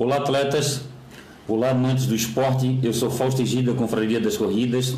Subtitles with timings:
[0.00, 0.80] Olá, atletas.
[1.46, 2.80] Olá, amantes do esporte.
[2.82, 4.94] Eu sou Fausto Egida, Confraria das Corridas.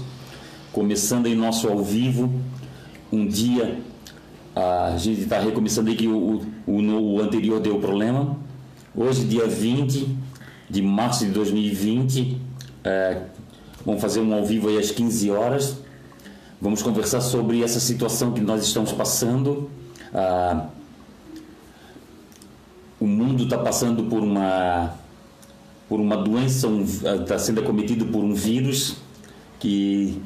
[0.72, 2.32] Começando em nosso ao vivo.
[3.12, 3.80] Um dia,
[4.54, 6.80] a gente está recomeçando aí que o, o,
[7.17, 8.37] o, anterior deu problema.
[8.95, 10.06] Hoje, dia 20
[10.71, 12.40] de março de 2020,
[12.84, 13.22] é,
[13.84, 15.78] vamos fazer um ao vivo aí às 15 horas.
[16.60, 19.69] Vamos conversar sobre essa situação que nós estamos passando.
[20.14, 20.69] Ah,
[23.02, 24.95] o mundo está passando por uma
[25.88, 28.97] por uma doença, está um, sendo acometido por um vírus
[29.59, 30.23] que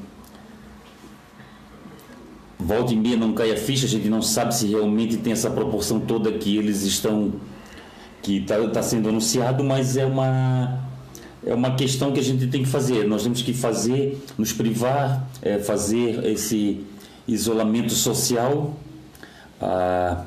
[2.58, 5.50] volta e meia não cai a ficha, a gente não sabe se realmente tem essa
[5.50, 7.32] proporção toda que eles estão
[8.22, 10.84] que está tá sendo anunciado, mas é uma
[11.44, 13.06] é uma questão que a gente tem que fazer.
[13.06, 16.84] Nós temos que fazer, nos privar, é, fazer esse
[17.26, 18.74] isolamento social.
[19.60, 20.26] Ah,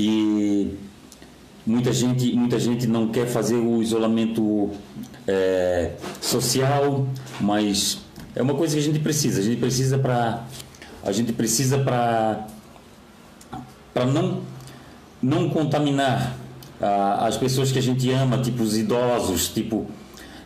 [0.00, 0.78] e
[1.66, 4.70] muita gente, muita gente não quer fazer o isolamento
[5.26, 7.06] é, social,
[7.40, 7.98] mas
[8.34, 9.40] é uma coisa que a gente precisa.
[9.40, 10.44] A gente precisa para
[11.02, 12.46] a gente precisa para
[13.92, 14.42] para não
[15.22, 16.36] não contaminar
[16.80, 19.86] ah, as pessoas que a gente ama, tipo os idosos, tipo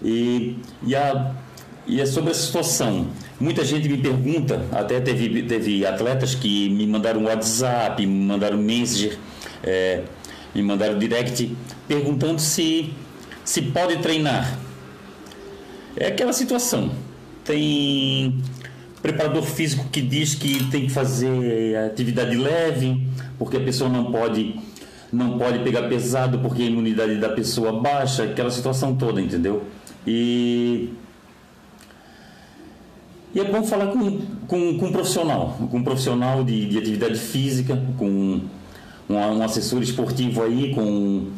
[0.02, 1.32] e e a
[1.86, 3.08] e é sobre a situação.
[3.38, 9.18] Muita gente me pergunta, até teve, teve atletas que me mandaram WhatsApp, me mandaram Messenger,
[9.64, 10.02] é,
[10.54, 11.56] me mandaram direct,
[11.88, 12.92] perguntando se,
[13.44, 14.58] se pode treinar.
[15.96, 16.90] É aquela situação.
[17.44, 18.40] Tem
[19.02, 23.06] preparador físico que diz que tem que fazer atividade leve,
[23.38, 24.60] porque a pessoa não pode
[25.12, 29.62] não pode pegar pesado porque a imunidade da pessoa baixa, aquela situação toda, entendeu?
[30.06, 30.92] E
[33.34, 37.18] e é bom falar com, com, com um profissional, com um profissional de, de atividade
[37.18, 38.42] física, com
[39.08, 41.30] um, um assessor esportivo aí, com,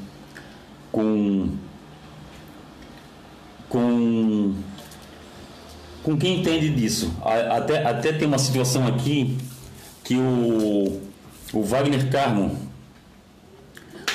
[0.92, 1.48] com,
[3.68, 4.54] com,
[6.02, 7.12] com quem entende disso.
[7.22, 9.36] Até, até tem uma situação aqui
[10.04, 11.02] que o,
[11.52, 12.56] o Wagner Carmo,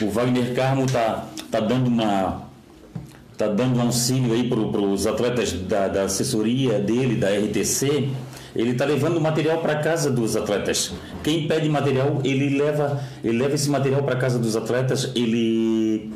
[0.02, 2.50] o Wagner Carmo tá, tá dando uma
[3.44, 8.10] está dando um auxílio aí para os atletas da, da, assessoria dele, da RTC,
[8.56, 10.94] ele está levando material para casa dos atletas.
[11.24, 16.12] Quem pede material, ele leva, ele leva esse material para casa dos atletas, ele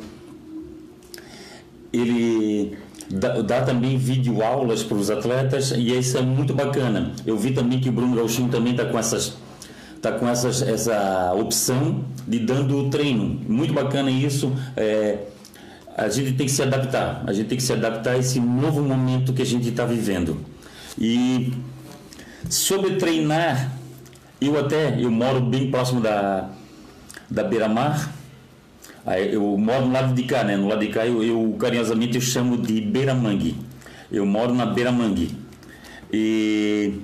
[1.92, 2.76] ele
[3.10, 7.12] dá, dá também vídeo aulas para os atletas e isso é muito bacana.
[7.24, 9.34] Eu vi também que o Bruno Gauchinho também está com essas
[10.02, 13.40] tá com essas, essa opção de dando treino.
[13.48, 14.52] Muito bacana isso.
[14.76, 15.18] É,
[15.96, 18.82] a gente tem que se adaptar, a gente tem que se adaptar a esse novo
[18.82, 20.38] momento que a gente está vivendo.
[20.98, 21.52] E
[22.50, 23.72] sobre treinar,
[24.40, 26.48] eu até, eu moro bem próximo da,
[27.30, 28.12] da beira-mar,
[29.30, 30.56] eu moro no lado de cá, né?
[30.56, 33.56] No lado de cá eu, eu carinhosamente eu chamo de beira-mangue.
[34.10, 35.30] Eu moro na beira-mangue.
[36.12, 37.00] E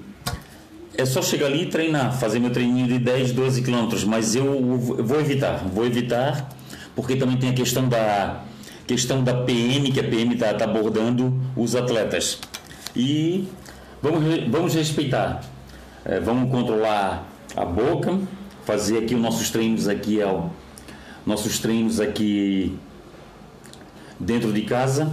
[0.96, 4.76] é só chegar ali e treinar, fazer meu treininho de 10, 12 quilômetros, mas eu
[4.76, 6.48] vou evitar, vou evitar,
[6.94, 8.42] porque também tem a questão da
[8.86, 12.38] questão da PM, que a PM está tá abordando os atletas.
[12.94, 13.48] E
[14.02, 15.42] vamos, vamos respeitar,
[16.04, 17.26] é, vamos controlar
[17.56, 18.18] a boca,
[18.64, 20.48] fazer aqui os nossos treinos aqui, ó,
[21.24, 22.76] nossos treinos aqui
[24.18, 25.12] dentro de casa,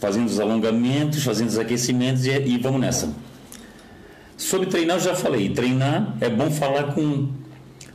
[0.00, 3.14] fazendo os alongamentos, fazendo os aquecimentos e, e vamos nessa.
[4.36, 5.48] Sobre treinar, eu já falei.
[5.50, 7.28] Treinar é bom falar com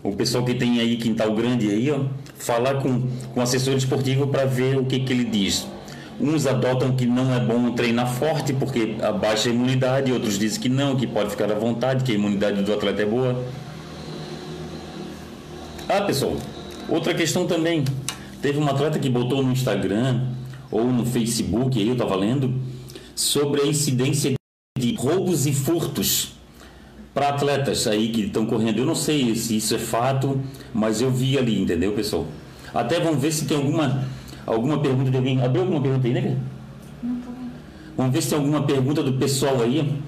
[0.03, 2.01] o pessoal que tem aí quintal grande aí, ó,
[2.37, 5.65] falar com, com o assessor esportivo para ver o que, que ele diz.
[6.19, 10.69] Uns adotam que não é bom treinar forte porque abaixa a imunidade, outros dizem que
[10.69, 13.43] não, que pode ficar à vontade, que a imunidade do atleta é boa.
[15.89, 16.37] Ah, pessoal,
[16.87, 17.83] outra questão também.
[18.41, 20.27] Teve uma atleta que botou no Instagram
[20.69, 22.53] ou no Facebook, aí eu estava lendo,
[23.15, 24.33] sobre a incidência
[24.77, 26.33] de roubos e furtos
[27.13, 28.79] para atletas aí que estão correndo.
[28.79, 30.41] Eu não sei se isso é fato,
[30.73, 32.27] mas eu vi ali, entendeu, pessoal?
[32.73, 34.03] Até vamos ver se tem alguma
[34.45, 35.41] alguma pergunta de alguém.
[35.41, 36.37] Abriu alguma pergunta aí, né?
[37.01, 37.31] Não tô.
[37.97, 39.99] Vamos ver se tem alguma pergunta do pessoal aí.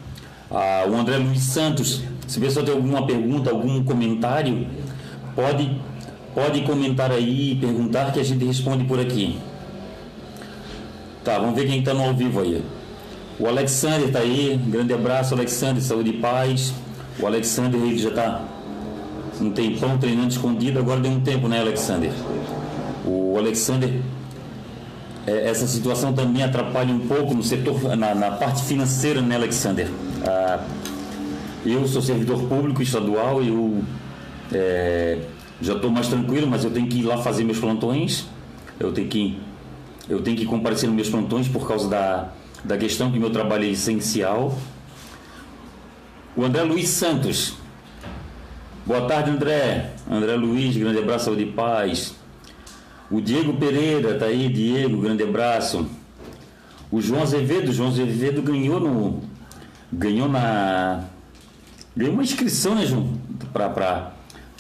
[0.50, 4.68] Ah, o André Luiz Santos, se o pessoal tem alguma pergunta, algum comentário,
[5.36, 5.72] pode
[6.34, 9.40] pode comentar aí e perguntar que a gente responde por aqui.
[11.24, 12.62] Tá, vamos ver quem está no ao vivo aí.
[13.40, 16.74] O Alexander está aí, grande abraço, Alexander, saúde e paz.
[17.20, 18.44] O Alexander ele já está
[19.42, 22.12] um tempão treinando escondido, agora deu um tempo, né, Alexander?
[23.06, 24.02] O Alexander,
[25.32, 29.90] essa situação também atrapalha um pouco no setor, na, na parte financeira, né, Alexander?
[30.24, 30.64] Ah,
[31.66, 33.84] eu sou servidor público estadual, eu
[34.54, 35.20] é,
[35.60, 38.26] já estou mais tranquilo, mas eu tenho que ir lá fazer meus plantões.
[38.80, 39.40] eu tenho que
[40.08, 42.30] eu tenho que comparecer nos meus plantões por causa da,
[42.64, 44.56] da questão que meu trabalho é essencial.
[46.36, 47.56] O André Luiz Santos.
[48.86, 49.94] Boa tarde, André.
[50.10, 52.14] André Luiz, grande abraço, saúde e paz.
[53.10, 55.86] O Diego Pereira, tá aí, Diego, grande abraço.
[56.92, 59.22] O João Azevedo, João Azevedo ganhou no.
[59.92, 61.04] Ganhou na.
[61.96, 63.14] Ganhou uma inscrição, né, João?
[63.54, 64.14] Para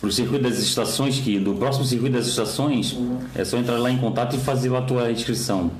[0.03, 2.95] o circuito das estações, que do próximo circuito das estações,
[3.33, 5.71] é só entrar lá em contato e fazer a tua inscrição.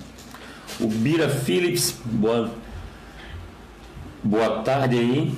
[0.79, 2.51] O Bira Phillips, boa,
[4.23, 5.35] boa tarde aí.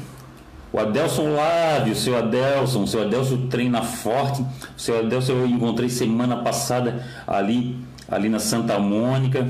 [0.72, 4.44] O Adelson Lávio, seu Adelson, o seu Adelson treina forte.
[4.76, 7.78] Seu Adelson eu encontrei semana passada ali,
[8.10, 9.48] ali na Santa Mônica.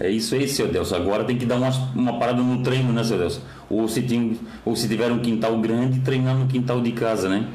[0.00, 0.96] É isso aí, seu Adelson.
[0.96, 3.40] Agora tem que dar uma, uma parada no treino, né, seu Adelson?
[3.68, 7.46] Ou se, tem, ou se tiver um quintal grande, treinar no quintal de casa, né?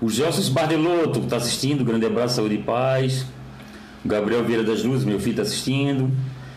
[0.00, 3.26] O Gelson Bardelotto está assistindo, grande abraço, saúde e paz.
[4.04, 6.10] Gabriel Vieira das Luzes, meu filho, está assistindo.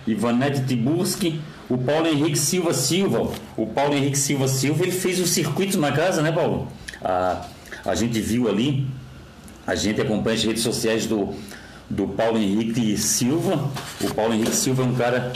[0.08, 3.32] Ivanete Tiburski, o Paulo Henrique Silva Silva.
[3.56, 6.68] O Paulo Henrique Silva Silva, ele fez o circuito na casa, né, Paulo?
[7.02, 7.46] A,
[7.86, 8.86] a gente viu ali,
[9.66, 11.34] a gente acompanha as redes sociais do,
[11.90, 13.70] do Paulo Henrique Silva.
[14.02, 15.34] O Paulo Henrique Silva é um cara,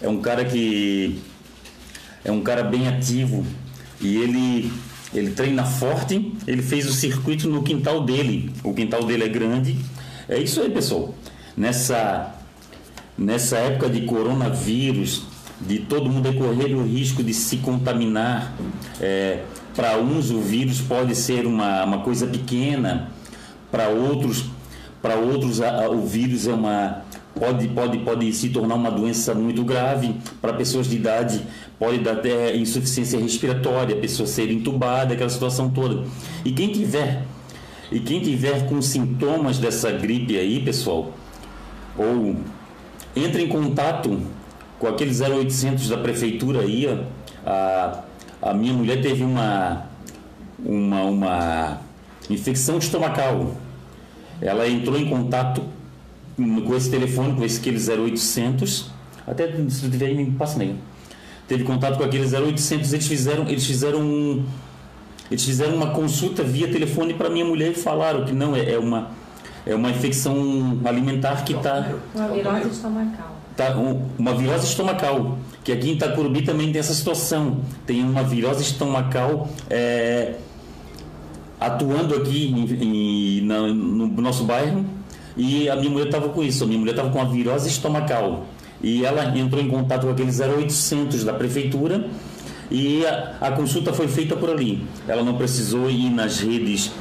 [0.00, 1.20] é um cara que
[2.24, 3.44] é um cara bem ativo
[4.00, 4.72] e ele
[5.12, 6.32] ele treina forte.
[6.46, 8.50] Ele fez o circuito no quintal dele.
[8.64, 9.76] O quintal dele é grande.
[10.28, 11.14] É isso aí, pessoal.
[11.56, 12.34] Nessa
[13.16, 15.22] nessa época de coronavírus,
[15.66, 18.54] de todo mundo correr o risco de se contaminar.
[19.00, 19.42] É,
[19.74, 23.10] para uns o vírus pode ser uma, uma coisa pequena,
[23.70, 24.44] para outros
[25.02, 27.02] para outros a, a, o vírus é uma
[27.38, 31.42] pode pode pode se tornar uma doença muito grave para pessoas de idade
[31.78, 36.04] pode dar até insuficiência respiratória, a pessoa ser entubada, aquela situação toda.
[36.44, 37.24] E quem tiver
[37.90, 41.12] e quem tiver com sintomas dessa gripe aí, pessoal,
[41.96, 42.36] ou
[43.14, 44.20] entre em contato
[44.78, 46.86] com aquele 0800 da prefeitura aí,
[47.46, 48.02] a,
[48.42, 49.86] a minha mulher teve uma,
[50.64, 51.80] uma, uma
[52.28, 53.52] infecção estomacal.
[54.40, 55.62] Ela entrou em contato
[56.36, 58.90] com esse telefone, com esse aquele 0800,
[59.26, 60.78] até se tiver aí, me passa nele.
[61.46, 64.44] Teve contato com aquele 0800, eles fizeram, eles fizeram um,
[65.30, 68.78] eles fizeram uma consulta via telefone para minha mulher e falaram que não é, é
[68.78, 69.10] uma
[69.66, 75.72] é uma infecção alimentar que está uma virose estomacal tá, um, uma virose estomacal, que
[75.72, 77.58] aqui em Itacurubi também tem essa situação.
[77.86, 80.34] Tem uma virose estomacal é,
[81.60, 84.84] atuando aqui em, em, na, no nosso bairro
[85.36, 86.64] e a minha mulher estava com isso.
[86.64, 88.46] A minha mulher estava com a virose estomacal
[88.82, 92.08] e ela entrou em contato com aquele 0800 da prefeitura
[92.70, 94.84] e a, a consulta foi feita por ali.
[95.08, 96.92] Ela não precisou ir nas redes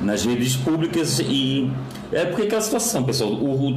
[0.00, 1.70] nas redes públicas e
[2.12, 3.32] é porque aquela situação, pessoal,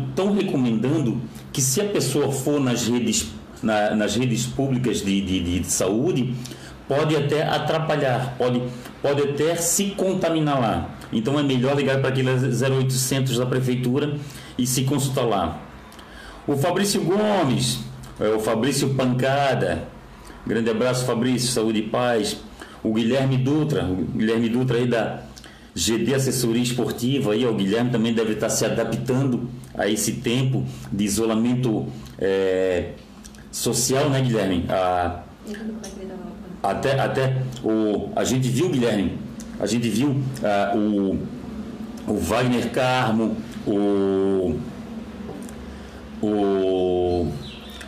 [0.09, 1.21] estão recomendando
[1.51, 3.27] que se a pessoa for nas redes,
[3.62, 6.33] na, nas redes públicas de, de, de, saúde,
[6.88, 8.62] pode até atrapalhar, pode,
[9.01, 10.89] pode até se contaminar lá.
[11.12, 14.15] Então é melhor ligar para aquele 0800 da prefeitura
[14.57, 15.62] e se consultar lá.
[16.47, 17.79] O Fabrício Gomes,
[18.19, 19.88] é o Fabrício Pancada,
[20.45, 22.38] grande abraço Fabrício, saúde e paz.
[22.83, 25.21] O Guilherme Dutra, o Guilherme Dutra aí da
[25.75, 31.03] GD Assessoria Esportiva, aí, o Guilherme também deve estar se adaptando a esse tempo de
[31.03, 31.88] isolamento
[32.19, 32.91] é,
[33.51, 34.65] social, né, Guilherme?
[34.69, 35.24] A,
[36.62, 39.17] até até o, a gente viu, Guilherme,
[39.59, 41.19] a gente viu a, o,
[42.07, 44.59] o Wagner Carmo, o,
[46.21, 47.31] o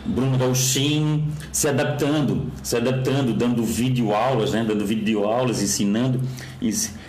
[0.08, 6.20] Bruno Gauchin se adaptando, se adaptando, dando vídeo aulas, né, dando vídeo aulas, ensinando,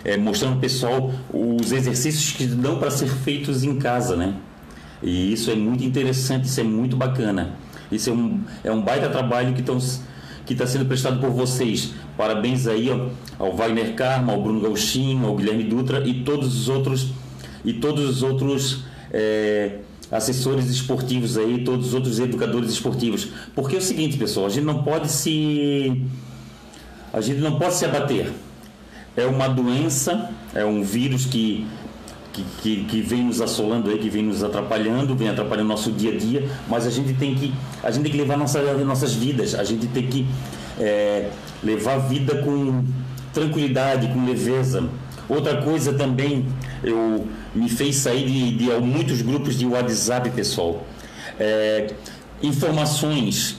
[0.04, 4.34] é, mostrando ao pessoal os exercícios que dão para ser feitos em casa, né?
[5.02, 7.54] E isso é muito interessante, isso é muito bacana.
[7.90, 9.78] Isso é um, é um baita trabalho que estão
[10.44, 11.92] que está sendo prestado por vocês.
[12.16, 16.68] Parabéns aí ó, ao Wagner Karma, ao Bruno Gauchin, ao Guilherme Dutra e todos os
[16.68, 17.12] outros
[17.64, 23.28] e todos os outros é, assessores esportivos aí, todos os outros educadores esportivos.
[23.54, 26.02] Porque é o seguinte, pessoal, a gente não pode se
[27.12, 28.32] a gente não pode se abater.
[29.16, 31.66] É uma doença, é um vírus que
[32.32, 36.12] que, que, que, vem nos assolando aí, que vem nos atrapalhando, vem atrapalhando nosso dia
[36.12, 39.54] a dia, mas a gente tem que, a gente tem que levar nossa, nossas vidas,
[39.54, 40.26] a gente tem que
[40.78, 41.30] é,
[41.64, 42.84] levar a vida com
[43.32, 44.88] tranquilidade, com leveza.
[45.28, 46.46] Outra coisa também,
[46.82, 50.86] eu me fez sair de, de muitos grupos de WhatsApp, pessoal.
[51.38, 51.92] É,
[52.42, 53.58] informações,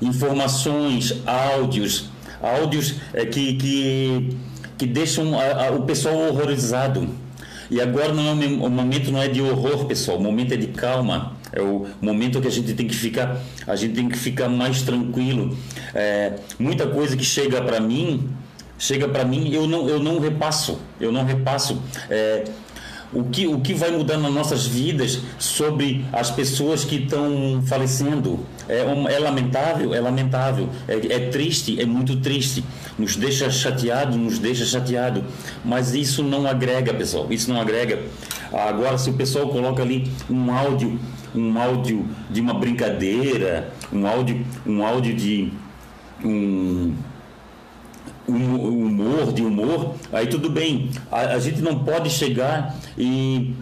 [0.00, 4.36] informações, áudios, áudios é, que, que,
[4.78, 7.08] que deixam a, a, o pessoal horrorizado.
[7.70, 10.18] E agora não é o momento não é de horror, pessoal.
[10.18, 11.36] O momento é de calma.
[11.52, 14.82] É o momento que a gente tem que ficar, a gente tem que ficar mais
[14.82, 15.56] tranquilo.
[15.92, 18.30] É, muita coisa que chega para mim,
[18.80, 21.80] chega para mim, eu não, eu não repasso, eu não repasso.
[22.08, 22.44] É,
[23.12, 28.40] o que, o que vai mudar nas nossas vidas sobre as pessoas que estão falecendo.
[28.68, 32.64] É, é lamentável, é lamentável, é, é, triste, é muito triste.
[32.98, 35.24] Nos deixa chateado, nos deixa chateado.
[35.64, 38.00] Mas isso não agrega, pessoal, isso não agrega.
[38.52, 40.98] Agora, se o pessoal coloca ali um áudio,
[41.34, 45.52] um áudio de uma brincadeira, um áudio, um áudio de
[46.24, 46.94] um
[48.30, 50.90] humor, de humor, aí tudo bem.
[51.10, 53.54] A, a gente não pode chegar e,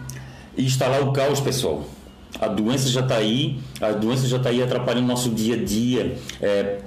[0.57, 1.83] e, instalar o caos, pessoal.
[2.39, 6.17] A doença já está aí, a doença já está aí atrapalhando nosso dia a dia.
[6.41, 6.79] É,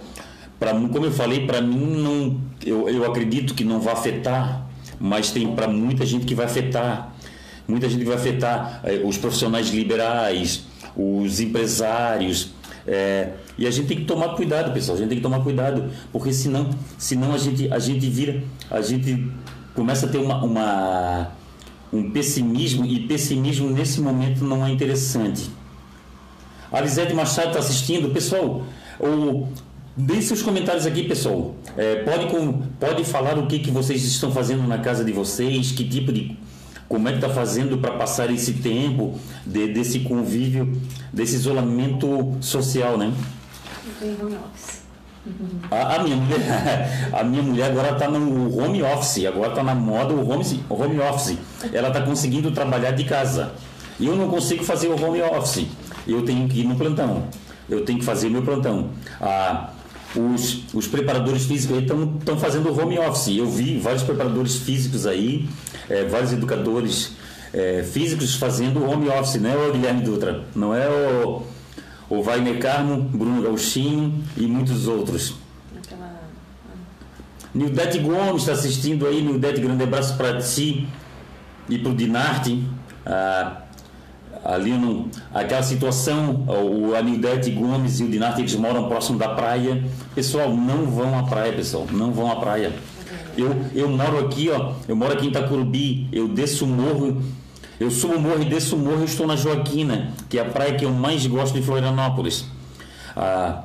[0.58, 4.66] pra, como eu falei, para mim, não, eu, eu acredito que não vai afetar,
[4.98, 7.12] mas tem para muita gente que vai afetar.
[7.66, 10.64] Muita gente que vai afetar é, os profissionais liberais,
[10.96, 12.52] os empresários,
[12.86, 14.96] é, e a gente tem que tomar cuidado, pessoal.
[14.96, 18.80] A gente tem que tomar cuidado, porque senão, senão a gente a gente vira, a
[18.80, 19.30] gente
[19.74, 21.32] começa a ter uma, uma
[21.92, 25.50] um pessimismo e pessimismo nesse momento não é interessante.
[26.72, 28.64] A Lisete Machado está assistindo, pessoal.
[28.98, 29.46] O,
[29.94, 31.54] Deixe seus comentários aqui, pessoal.
[31.76, 35.70] É, pode, com, pode falar o que, que vocês estão fazendo na casa de vocês,
[35.70, 36.34] que tipo de
[36.92, 40.78] como é que está fazendo para passar esse tempo de, desse convívio,
[41.11, 43.11] desse isolamento social, né?
[45.70, 49.75] A, a, minha mulher, a minha mulher agora está no home office, agora está na
[49.75, 51.38] moda o home, home office.
[51.72, 53.52] Ela está conseguindo trabalhar de casa.
[53.99, 55.66] E eu não consigo fazer o home office.
[56.06, 57.22] Eu tenho que ir no plantão.
[57.70, 58.90] Eu tenho que fazer meu plantão.
[59.18, 59.70] Ah,
[60.16, 63.37] os, os preparadores físicos estão fazendo home office.
[63.37, 65.49] Eu vi vários preparadores físicos aí,
[65.88, 67.12] é, vários educadores
[67.52, 71.42] é, físicos fazendo home office, não é o Guilherme Dutra, não é o,
[72.09, 75.35] o Wagner Carmo, Bruno Gauchinho e muitos outros.
[75.76, 76.21] Aquela...
[77.54, 80.87] Nildete Gomes está assistindo aí, Nildete, grande abraço para ti
[81.69, 82.62] e para o Dinarte.
[83.04, 83.62] Ah,
[84.44, 89.84] ali no, aquela situação, o Anildete Gomes e o Dinarte, eles moram próximo da praia.
[90.14, 92.72] Pessoal, não vão à praia, pessoal, não vão à praia.
[93.37, 97.22] Eu, eu moro aqui, ó, eu moro aqui em Itacurubi, eu desço o morro,
[97.80, 100.44] eu subo o morro e desço o morro e estou na Joaquina, que é a
[100.44, 102.44] praia que eu mais gosto de Florianópolis.
[103.16, 103.62] Ah,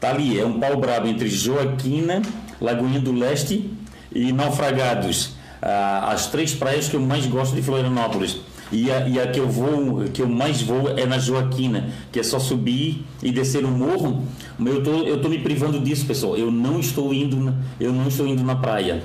[0.00, 2.22] tá ali, é um pau brabo entre Joaquina,
[2.60, 3.70] Lagoinha do Leste
[4.12, 5.36] e Naufragados.
[5.62, 8.38] Ah, as três praias que eu mais gosto de Florianópolis.
[8.72, 12.20] E a, e a que eu vou, que eu mais vou é na Joaquina, que
[12.20, 14.24] é só subir e descer o morro.
[14.64, 16.36] Eu tô, eu tô me privando disso, pessoal.
[16.36, 19.02] Eu não estou indo, na, eu não estou indo na praia.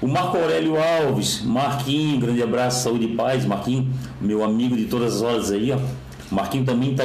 [0.00, 3.88] O Marco Aurélio Alves, Marquinho, grande abraço, saúde e paz, Marquinho,
[4.20, 5.78] meu amigo de todas as horas aí, ó.
[6.28, 7.04] Marquinho também está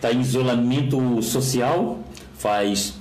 [0.00, 2.00] tá em isolamento social,
[2.36, 2.94] faz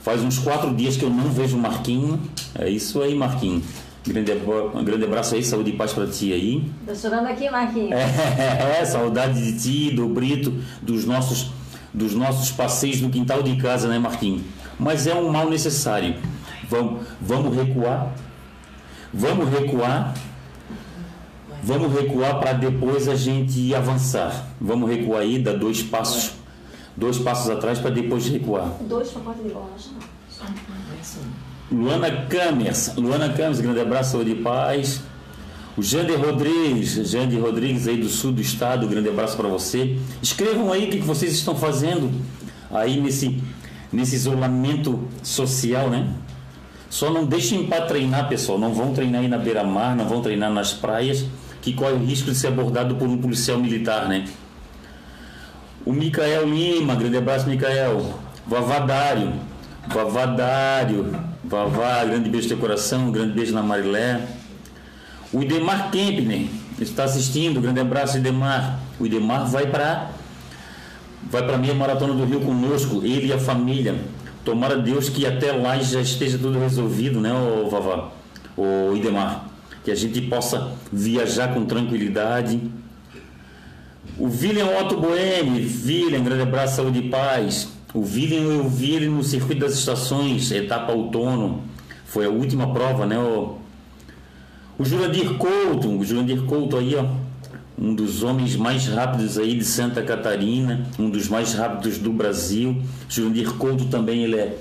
[0.00, 2.20] faz uns quatro dias que eu não vejo o Marquinho.
[2.54, 3.62] É isso aí, Marquinho.
[4.06, 6.70] Grande, um grande abraço aí, saúde e paz para ti aí.
[6.86, 7.92] Tô chorando aqui, Marquinhos.
[7.92, 11.50] É, é, saudade de ti, do Brito, dos nossos,
[11.92, 14.42] dos nossos passeios no quintal de casa, né, Marquinhos?
[14.78, 16.16] Mas é um mal necessário.
[16.68, 18.14] Vamos, vamos recuar.
[19.12, 20.14] Vamos recuar.
[21.62, 24.46] Vamos recuar para depois a gente avançar.
[24.58, 26.32] Vamos recuar aí, dar dois passos,
[26.96, 28.70] dois passos atrás para depois recuar.
[28.80, 29.68] Dois pacotes de bola,
[31.70, 35.02] Luana Cames, Luana Cames, grande abraço, saúde e paz.
[35.76, 39.96] O Jander Rodrigues, Jander Rodrigues aí do sul do estado, grande abraço para você.
[40.20, 42.10] Escrevam aí o que vocês estão fazendo
[42.72, 43.40] aí nesse,
[43.92, 46.12] nesse isolamento social, né?
[46.90, 48.58] Só não deixem para treinar, pessoal.
[48.58, 51.24] Não vão treinar aí na beira-mar, não vão treinar nas praias,
[51.62, 54.24] que corre o risco de ser abordado por um policial militar, né?
[55.86, 58.18] O Micael Lima, grande abraço, Micael.
[58.44, 59.32] Vavadário,
[59.88, 61.29] Vavadário.
[61.50, 64.20] Vavá, grande beijo no teu coração, grande beijo na Marilé.
[65.32, 66.46] O Idemar Kempner
[66.80, 68.78] está assistindo, grande abraço, Idemar.
[69.00, 70.12] O Idemar vai para
[71.28, 73.96] vai para a minha maratona do Rio conosco, ele e a família.
[74.44, 78.12] Tomara Deus que até lá já esteja tudo resolvido, né, ô Vavá,
[78.56, 79.46] o Idemar?
[79.82, 82.60] Que a gente possa viajar com tranquilidade.
[84.16, 87.79] O William Otto Boemi, William, grande abraço, saúde e paz.
[87.92, 91.62] O William eu vi ele no circuito das estações, etapa outono.
[92.04, 93.18] Foi a última prova, né?
[93.18, 93.58] O,
[94.78, 97.04] o Jurandir Couto, o Jurandir Couto aí, ó,
[97.76, 102.80] um dos homens mais rápidos aí de Santa Catarina, um dos mais rápidos do Brasil.
[103.08, 104.58] Jurandir Couto também ele é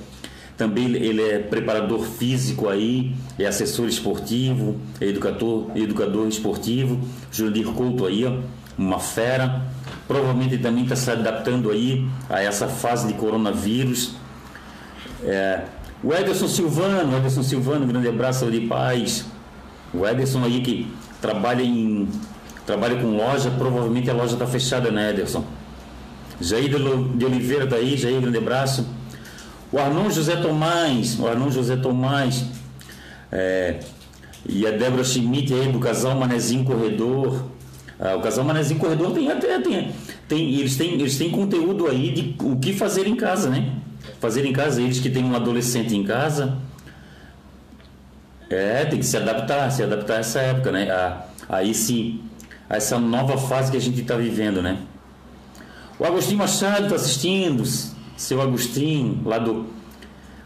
[0.57, 7.00] também ele é preparador físico aí, é assessor esportivo, é educador, educador esportivo.
[7.31, 8.39] Jurandir Couto aí, ó,
[8.77, 9.67] uma fera.
[10.09, 14.15] Provavelmente também está se adaptando aí a essa fase de coronavírus.
[15.23, 15.65] É,
[16.03, 19.25] o Ederson Silvano, Ederson Silvano, grande abraço de paz.
[19.93, 22.09] O Ederson aí que trabalha em
[22.65, 25.45] trabalha com loja, provavelmente a loja está fechada, né, Ederson?
[26.41, 26.71] Jair
[27.15, 28.87] de Oliveira tá aí, Jair, grande abraço.
[29.71, 32.45] O Arnon José Tomás, o Arnon José Tomás,
[33.31, 33.79] é,
[34.43, 37.58] e a Débora Schmidt aí do casal Manezinho Corredor.
[37.99, 39.91] Ah, o casal Manezinho Corredor tem até tem,
[40.25, 43.75] tem, eles têm eles têm conteúdo aí de o que fazer em casa, né?
[44.21, 46.57] Fazer em casa, eles que têm um adolescente em casa,
[48.49, 50.89] é, tem que se adaptar, se adaptar a essa época, né?
[50.89, 52.21] A, a, esse,
[52.69, 54.79] a essa nova fase que a gente está vivendo, né?
[55.99, 57.63] O Agostinho Machado está assistindo,
[58.15, 59.67] seu Agostinho, lá, do,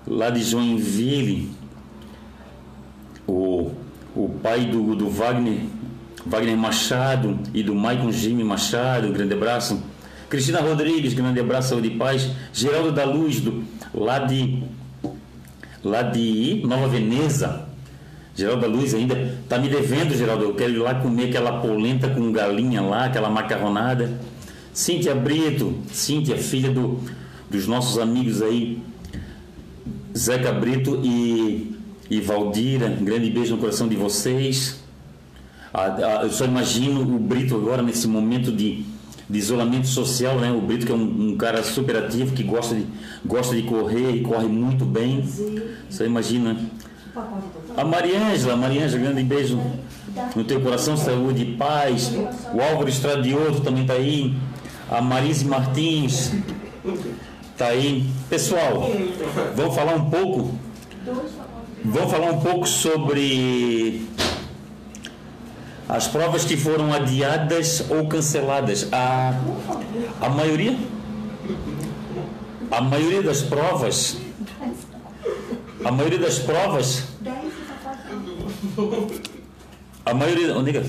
[0.08, 1.52] lá de Joinville,
[3.28, 3.72] o,
[4.16, 5.60] o pai do, do Wagner,
[6.26, 9.82] Wagner Machado e do Maicon Jimmy Machado, grande abraço.
[10.30, 12.32] Cristina Rodrigues, grande abraço, saúde e paz.
[12.52, 13.64] Geraldo da Luz, do,
[13.94, 14.64] lá de
[15.84, 17.68] lá de Nova Veneza.
[18.36, 20.46] Geraldo da Luz ainda tá me devendo, Geraldo.
[20.46, 24.20] Eu quero ir lá comer aquela polenta com galinha lá, aquela macarronada.
[24.74, 27.00] Cíntia Brito, Cíntia, filha do,
[27.48, 28.82] dos nossos amigos aí,
[30.18, 31.78] Zeca Brito e,
[32.10, 32.88] e Valdira.
[32.88, 34.83] Um grande beijo no coração de vocês.
[36.22, 38.86] Eu só imagino o Brito agora nesse momento de,
[39.28, 40.52] de isolamento social, né?
[40.52, 42.86] O Brito que é um, um, cara super ativo, que gosta de,
[43.26, 45.28] gosta de correr e corre muito bem.
[45.90, 46.56] Só imagina.
[47.76, 49.60] A Mariângela, Mariângela, grande beijo
[50.36, 52.12] no teu coração, saúde e paz.
[52.54, 54.36] O Álvaro Estradioto também está aí.
[54.92, 56.34] A Marise Martins
[57.52, 58.08] está aí.
[58.30, 58.92] Pessoal,
[59.56, 60.52] vamos falar um pouco.
[61.84, 64.08] Vamos falar um pouco sobre
[65.88, 68.88] as provas que foram adiadas ou canceladas.
[68.92, 69.34] A,
[70.22, 70.78] a maioria?
[72.72, 74.18] A maioria das provas?
[75.84, 77.04] A maioria das provas?
[80.06, 80.84] A maioria onde é?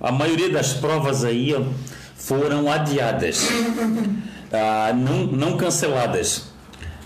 [0.00, 1.54] a maioria das provas aí
[2.14, 3.48] foram adiadas.
[4.52, 6.53] Ah, não, não canceladas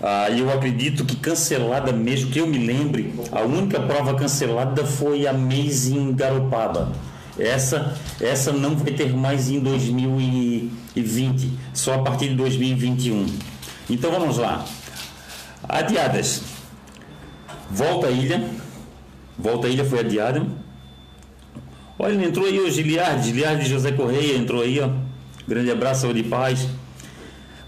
[0.01, 5.27] ah, eu acredito que cancelada mesmo, que eu me lembre, a única prova cancelada foi
[5.27, 6.93] a Amazing Garopaba.
[7.37, 13.25] Essa, essa não vai ter mais em 2020, só a partir de 2021.
[13.89, 14.65] Então vamos lá.
[15.67, 16.43] Adiadas.
[17.69, 18.43] Volta à ilha.
[19.37, 20.45] Volta à ilha foi adiada.
[21.97, 24.89] Olha, entrou aí o Giliard, Giliard de José Correia entrou aí, ó.
[25.47, 26.67] Grande abraço, saúde e paz.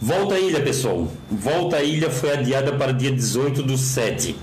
[0.04, 1.08] Volta à ilha, pessoal.
[1.30, 4.36] Volta à ilha foi adiada para dia 18 do 7.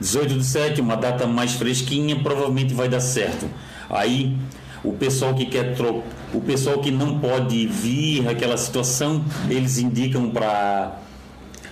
[0.00, 3.48] 18 do 7, uma data mais fresquinha, provavelmente vai dar certo.
[3.88, 4.36] Aí
[4.82, 6.02] o pessoal que quer trocar,
[6.34, 10.98] o pessoal que não pode vir aquela situação, eles indicam para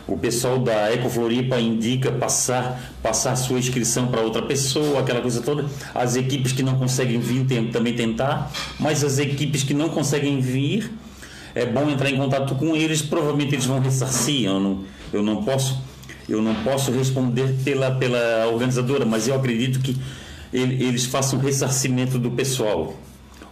[0.06, 5.66] o pessoal da Ecofloripa indica passar passar sua inscrição para outra pessoa, aquela coisa toda.
[5.92, 10.40] As equipes que não conseguem vir tem, também tentar, mas as equipes que não conseguem
[10.40, 10.92] vir
[11.57, 14.45] é bom entrar em contato com eles, provavelmente eles vão ressarcir.
[14.45, 15.83] Eu não, eu não posso
[16.29, 19.97] eu não posso responder pela, pela organizadora, mas eu acredito que
[20.53, 22.95] ele, eles façam ressarcimento do pessoal.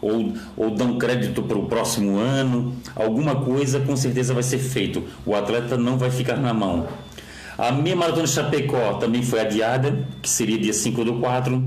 [0.03, 5.03] Ou, ou dão crédito para o próximo ano, alguma coisa com certeza vai ser feito.
[5.25, 6.87] O atleta não vai ficar na mão.
[7.57, 11.65] A minha maratona de Chapecó também foi adiada, que seria dia 5 do 4.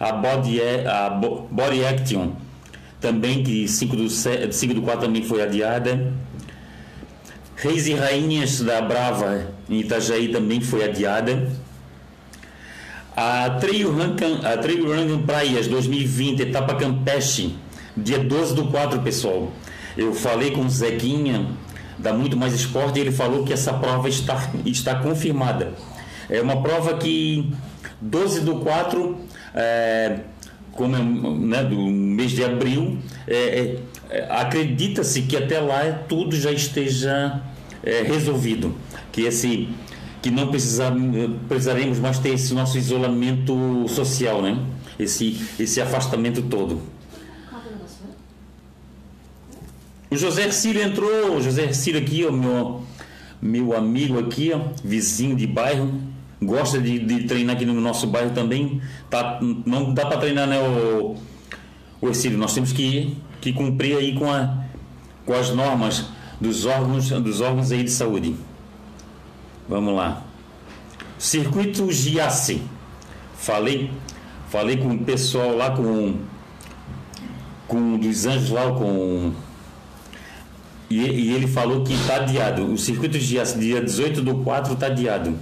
[0.00, 2.30] A Body, a Body Action
[3.04, 6.10] também que 5 do, 5 do 4 também foi adiada.
[7.54, 11.52] Reis e Rainhas da Brava em Itajaí também foi adiada.
[13.14, 17.54] A Trail Rankin, a Trail Rankin Praias 2020, etapa Campeche,
[17.94, 19.52] dia 12 do 4, pessoal.
[19.96, 21.46] Eu falei com o Zequinha,
[21.98, 25.74] da Muito Mais Esporte, e ele falou que essa prova está, está confirmada.
[26.30, 27.52] É uma prova que
[28.00, 29.16] 12 do 4
[29.54, 30.20] é,
[30.76, 31.76] como é, né, do
[32.14, 33.78] mês de abril, é, é,
[34.10, 37.42] é, acredita-se que até lá tudo já esteja
[37.82, 38.74] é, resolvido,
[39.12, 39.68] que esse
[40.22, 40.90] que não precisar,
[41.48, 44.58] precisaremos mais ter esse nosso isolamento social, né?
[44.98, 46.80] Esse esse afastamento todo.
[50.10, 52.82] O José Ercílio entrou, o José Ercílio aqui, o meu
[53.42, 55.92] meu amigo aqui, ó, vizinho de bairro,
[56.42, 60.58] gosta de, de, treinar aqui no nosso bairro também, tá, não dá para treinar, né,
[60.58, 61.14] o,
[62.04, 62.38] o Ercílio?
[62.38, 64.64] Nós temos que, que cumprir aí com, a,
[65.24, 66.06] com as normas
[66.40, 68.36] dos órgãos, dos órgãos aí de saúde.
[69.68, 70.22] Vamos lá.
[71.18, 72.62] Circuito Giasse.
[73.36, 73.90] Falei,
[74.48, 76.16] falei com o pessoal lá com
[77.66, 79.32] com dos anjos lá com
[80.90, 82.72] e, e ele falou que está adiado.
[82.72, 85.34] O circuito Giasse dia 18 do 4 está adiado.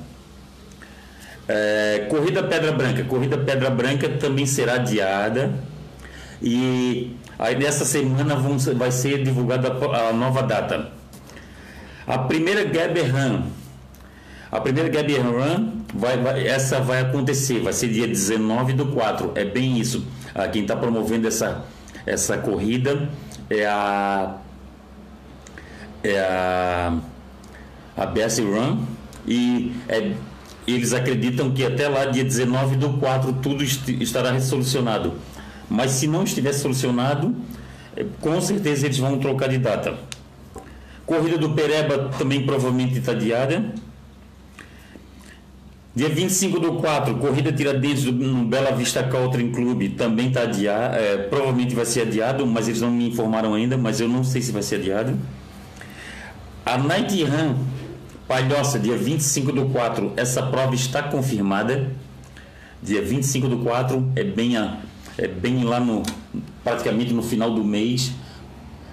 [1.49, 3.05] É, Corrida Pedra Branca.
[3.05, 5.53] Corrida Pedra Branca também será adiada.
[6.43, 10.91] E aí nessa semana vão, vai ser divulgada a nova data.
[12.07, 13.43] A primeira Geber Run
[14.53, 19.33] a primeira Gabi Run, vai, vai, essa vai acontecer, vai ser dia 19 do 4.
[19.35, 20.05] É bem isso.
[20.35, 21.65] Ah, quem está promovendo essa,
[22.05, 23.09] essa corrida
[23.49, 24.37] é a.
[26.05, 26.99] É a.
[27.97, 28.85] A Bessie Run.
[29.27, 30.13] E é,
[30.67, 35.15] eles acreditam que até lá, dia 19 do 4, tudo estará resolucionado.
[35.73, 37.35] Mas se não estiver solucionado,
[37.97, 39.95] é, com certeza eles vão trocar de data.
[41.07, 43.73] Corrida do Pereba também provavelmente está diária.
[45.95, 50.95] Dia 25 do 4, Corrida Tiradentes no Bela Vista Country Club também está adiado.
[50.95, 54.43] É, provavelmente vai ser adiado, mas eles não me informaram ainda, mas eu não sei
[54.43, 55.19] se vai ser adiado.
[56.67, 57.57] A Night Run
[58.29, 61.91] Palhoça, dia 25 do 4, essa prova está confirmada.
[62.83, 64.79] Dia 25 do 4 é bem, a,
[65.19, 66.03] é bem lá no.
[66.63, 68.13] praticamente no final do mês.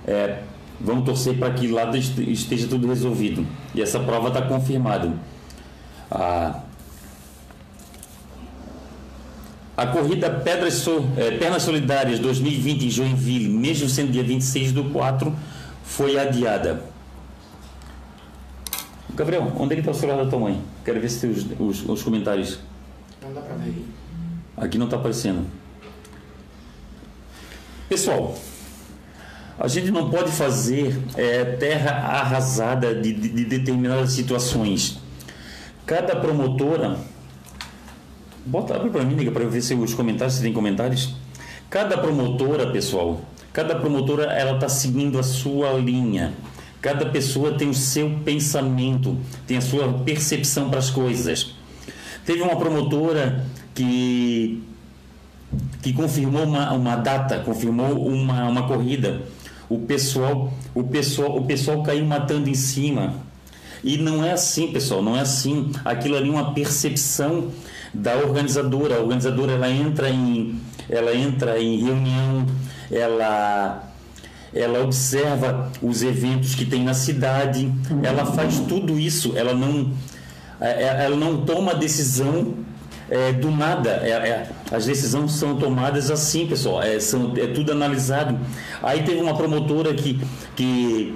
[0.07, 0.41] É,
[0.79, 3.45] vamos torcer para que lá esteja tudo resolvido.
[3.75, 5.13] E essa prova está confirmada.
[6.09, 6.61] A
[9.79, 14.89] A corrida Pedras so, é, Pernas Solidárias 2020 em Joinville, mesmo sendo dia 26 do
[14.89, 15.33] 4,
[15.85, 16.83] foi adiada.
[19.15, 20.61] Gabriel, onde é que está o celular da tua mãe?
[20.83, 22.59] Quero ver se tem os, os, os comentários.
[23.23, 23.85] Não dá para ver.
[24.57, 25.45] Aqui não está aparecendo.
[27.89, 28.37] Pessoal,
[29.57, 34.99] a gente não pode fazer é, terra arrasada de, de, de determinadas situações.
[35.85, 36.97] Cada promotora
[38.45, 41.13] Bota, abre para mim, para eu ver se os comentários, se tem comentários.
[41.69, 43.21] Cada promotora, pessoal,
[43.53, 46.33] cada promotora ela está seguindo a sua linha.
[46.81, 51.53] Cada pessoa tem o seu pensamento, tem a sua percepção para as coisas.
[52.25, 54.63] Teve uma promotora que
[55.81, 59.21] que confirmou uma, uma data, confirmou uma, uma corrida.
[59.69, 63.13] O pessoal, o pessoal, o pessoal caiu matando em cima.
[63.83, 65.71] E não é assim, pessoal, não é assim.
[65.85, 67.49] Aquilo ali é uma percepção
[67.93, 68.97] da organizadora.
[68.97, 70.59] A organizadora ela entra em,
[70.89, 72.45] ela entra em reunião,
[72.91, 73.85] ela
[74.53, 79.91] ela observa os eventos que tem na cidade, ela faz tudo isso, ela não,
[80.59, 82.55] é, é, ela não toma decisão
[83.09, 83.89] é, do nada.
[84.03, 86.81] É, é, as decisões são tomadas assim, pessoal.
[86.81, 88.39] É, são, é tudo analisado.
[88.81, 90.19] Aí teve uma promotora que,
[90.55, 91.15] que,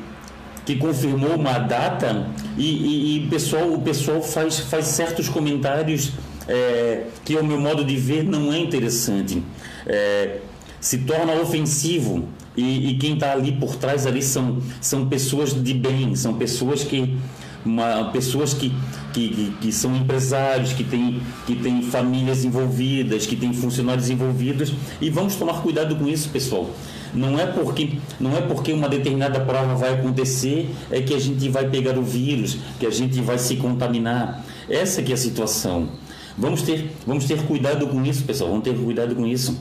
[0.66, 2.28] que confirmou uma data
[2.58, 6.12] e, e, e pessoal, o pessoal faz, faz certos comentários
[6.48, 9.44] é, que, ao meu modo de ver, não é interessante.
[9.86, 10.40] É,
[10.80, 12.28] se torna ofensivo
[12.58, 16.84] e, e quem está ali por trás ali são, são pessoas de bem, são pessoas
[16.84, 17.18] que
[17.66, 18.74] uma, pessoas que,
[19.14, 25.10] que, que, são empresários, que têm, que têm famílias envolvidas, que têm funcionários envolvidos e
[25.10, 26.70] vamos tomar cuidado com isso, pessoal.
[27.14, 31.48] Não é porque não é porque uma determinada prova vai acontecer é que a gente
[31.48, 34.44] vai pegar o vírus, que a gente vai se contaminar.
[34.68, 35.90] Essa que é a situação.
[36.36, 39.60] Vamos ter, vamos ter cuidado com isso, pessoal, vamos ter cuidado com isso.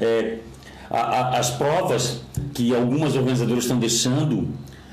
[0.00, 0.38] É,
[0.88, 2.20] a, a, as provas
[2.54, 4.48] que algumas organizadoras estão deixando,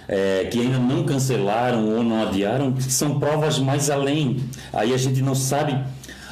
[0.09, 4.37] é, que ainda não cancelaram ou não adiaram, são provas mais além.
[4.73, 5.79] Aí a gente não sabe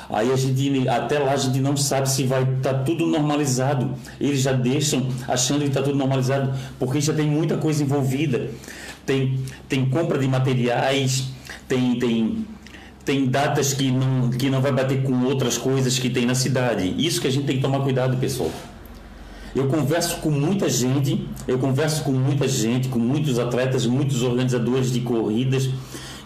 [0.10, 3.94] Aí a gente, até lá a gente não sabe se vai estar tá tudo normalizado.
[4.20, 8.50] Eles já deixam achando que está tudo normalizado, porque já tem muita coisa envolvida.
[9.06, 11.26] Tem, tem compra de materiais,
[11.68, 12.46] tem, tem
[13.04, 16.94] tem datas que não, que não vai bater com outras coisas que tem na cidade.
[16.98, 18.52] Isso que a gente tem que tomar cuidado, pessoal.
[19.58, 24.92] Eu converso com muita gente, eu converso com muita gente, com muitos atletas, muitos organizadores
[24.92, 25.70] de corridas.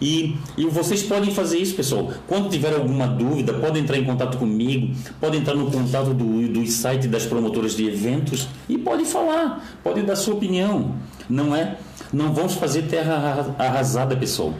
[0.02, 2.12] E, e vocês podem fazer isso, pessoal.
[2.28, 6.68] Quando tiver alguma dúvida, podem entrar em contato comigo, podem entrar no contato do, do
[6.68, 10.96] site das promotoras de eventos e podem falar, podem dar sua opinião.
[11.30, 11.78] Não é?
[12.12, 14.54] Não vamos fazer terra arrasada, pessoal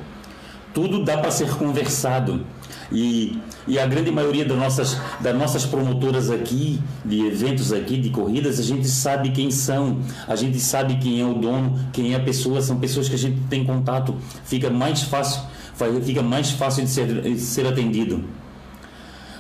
[0.74, 2.46] tudo dá para ser conversado.
[2.92, 8.10] E, e a grande maioria das nossas, das nossas promotoras aqui, de eventos aqui, de
[8.10, 12.16] corridas, a gente sabe quem são, a gente sabe quem é o dono, quem é
[12.16, 15.42] a pessoa, são pessoas que a gente tem contato, fica mais fácil,
[16.04, 18.24] fica mais fácil de ser, de ser atendido.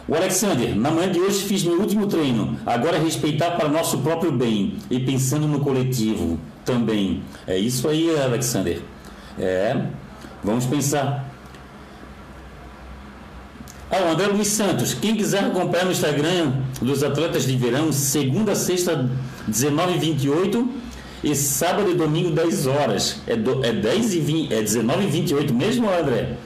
[0.08, 4.00] O Alexander, na manhã de hoje fiz meu último treino, agora é respeitar para nosso
[4.00, 7.22] próprio bem e pensando no coletivo também.
[7.48, 8.82] É isso aí, Alexander.
[9.40, 9.86] É,
[10.44, 11.31] Vamos pensar.
[13.92, 14.94] O André Luiz Santos.
[14.94, 19.10] Quem quiser acompanhar no Instagram dos atletas de verão, segunda, sexta,
[19.46, 20.70] 19 e 28
[21.22, 23.22] e sábado e domingo, 10 horas.
[23.28, 26.38] É, do, é, 10 e 20, é 19 e 28 mesmo, André?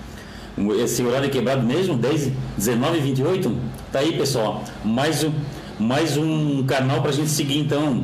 [0.84, 1.96] Esse horário é quebrado mesmo?
[1.96, 3.56] 10, 19 e 28?
[3.92, 4.64] Tá aí, pessoal.
[4.84, 5.32] Mais um,
[5.80, 8.04] mais um canal para a gente seguir, então.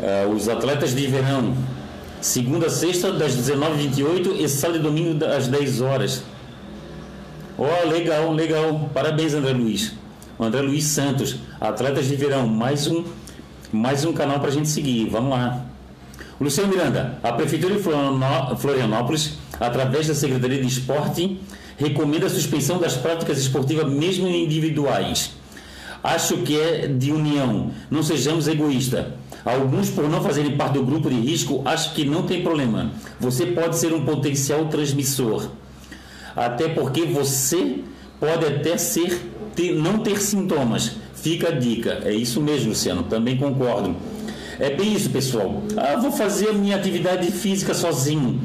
[0.00, 1.54] Uh, os atletas de verão.
[2.20, 6.33] Segunda, sexta, das 19h28 e sábado e domingo, às 10 horas.
[7.56, 8.90] Ó, oh, legal, legal.
[8.92, 9.94] Parabéns, André Luiz.
[10.38, 12.46] André Luiz Santos, atletas de verão.
[12.48, 13.04] Mais um
[13.74, 15.08] mais um canal para a gente seguir.
[15.08, 15.64] Vamos lá.
[16.40, 21.40] Luciano Miranda, a Prefeitura de Florianópolis, através da Secretaria de Esporte,
[21.76, 25.32] recomenda a suspensão das práticas esportivas, mesmo individuais.
[26.02, 29.06] Acho que é de união, não sejamos egoístas.
[29.44, 32.92] Alguns, por não fazerem parte do grupo de risco, acham que não tem problema.
[33.20, 35.48] Você pode ser um potencial transmissor.
[36.36, 37.80] Até porque você
[38.18, 42.02] pode até ser, ter, não ter sintomas, Fica a dica.
[42.04, 43.04] É isso mesmo, Luciano.
[43.04, 43.96] Também concordo.
[44.60, 45.62] É bem isso, pessoal.
[45.74, 48.38] Ah, vou fazer a minha atividade física sozinho.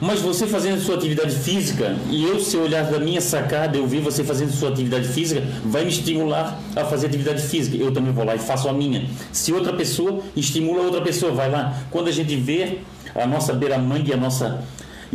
[0.00, 4.00] Mas você fazendo sua atividade física e eu, se olhar da minha sacada, eu vi
[4.00, 7.76] você fazendo sua atividade física, vai me estimular a fazer atividade física.
[7.76, 9.06] Eu também vou lá e faço a minha.
[9.30, 11.78] Se outra pessoa estimula outra pessoa, vai lá.
[11.92, 12.78] Quando a gente vê
[13.14, 14.64] a nossa beira-mangue a nossa,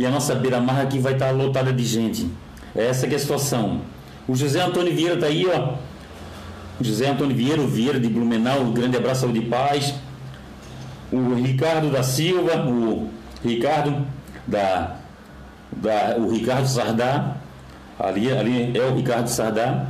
[0.00, 2.26] e a nossa beira-mar aqui vai estar lotada de gente.
[2.74, 3.82] Essa é a situação.
[4.26, 5.74] O José Antônio Vieira está aí, ó
[6.80, 9.94] José Antônio Vieira, o Vieira de Blumenau, um grande abraço, saúde e paz.
[11.12, 13.10] O Ricardo da Silva, o
[13.44, 14.06] Ricardo
[14.46, 14.96] da,
[15.70, 17.36] da o Ricardo Sardá,
[17.98, 19.88] ali, ali é o Ricardo Sardá,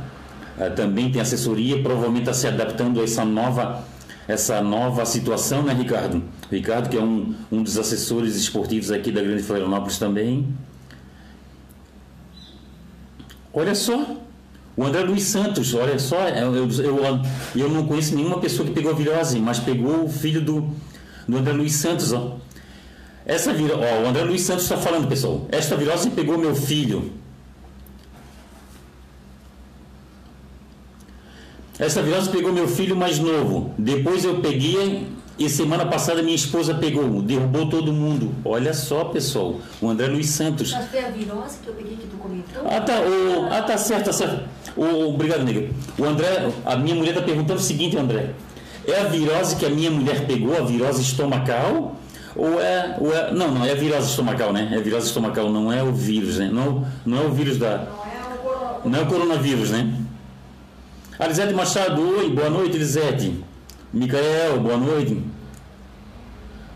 [0.59, 3.85] é, também tem assessoria, provavelmente está se adaptando a essa nova,
[4.27, 6.21] essa nova situação, né, Ricardo?
[6.51, 10.47] Ricardo, que é um, um dos assessores esportivos aqui da Grande Florianópolis também.
[13.53, 14.17] Olha só,
[14.75, 17.21] o André Luiz Santos, olha só, eu, eu,
[17.55, 20.69] eu não conheço nenhuma pessoa que pegou a virose, mas pegou o filho do,
[21.27, 22.37] do André Luiz Santos, ó.
[23.25, 25.47] Essa vira, ó, o André Luiz Santos está falando, pessoal.
[25.51, 27.11] Esta virose pegou meu filho.
[31.79, 33.73] Essa virose pegou meu filho mais novo.
[33.77, 35.07] Depois eu peguei
[35.45, 38.33] e semana passada minha esposa pegou, derrubou todo mundo.
[38.45, 39.55] Olha só, pessoal.
[39.81, 40.71] O André Luiz Santos.
[40.71, 42.63] Mas foi a virose que eu peguei que tu comentou?
[42.69, 43.01] Ah, tá.
[43.01, 44.43] O, ah, tá certo, tá certo.
[44.75, 45.73] O, obrigado, nego.
[45.97, 48.33] O André, a minha mulher está perguntando o seguinte, André.
[48.87, 51.95] É a virose que a minha mulher pegou, a virose estomacal?
[52.35, 53.31] Ou é, ou é.
[53.31, 54.69] Não, não, é a virose estomacal, né?
[54.71, 56.49] É a virose estomacal, não é o vírus, né?
[56.51, 57.77] Não, não é o vírus da.
[57.77, 59.91] Não é o, não é o coronavírus, né?
[61.17, 63.43] Alisete Machado, oi, boa noite, Elisete.
[63.93, 65.21] Micael, boa noite.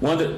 [0.05, 0.29] O André,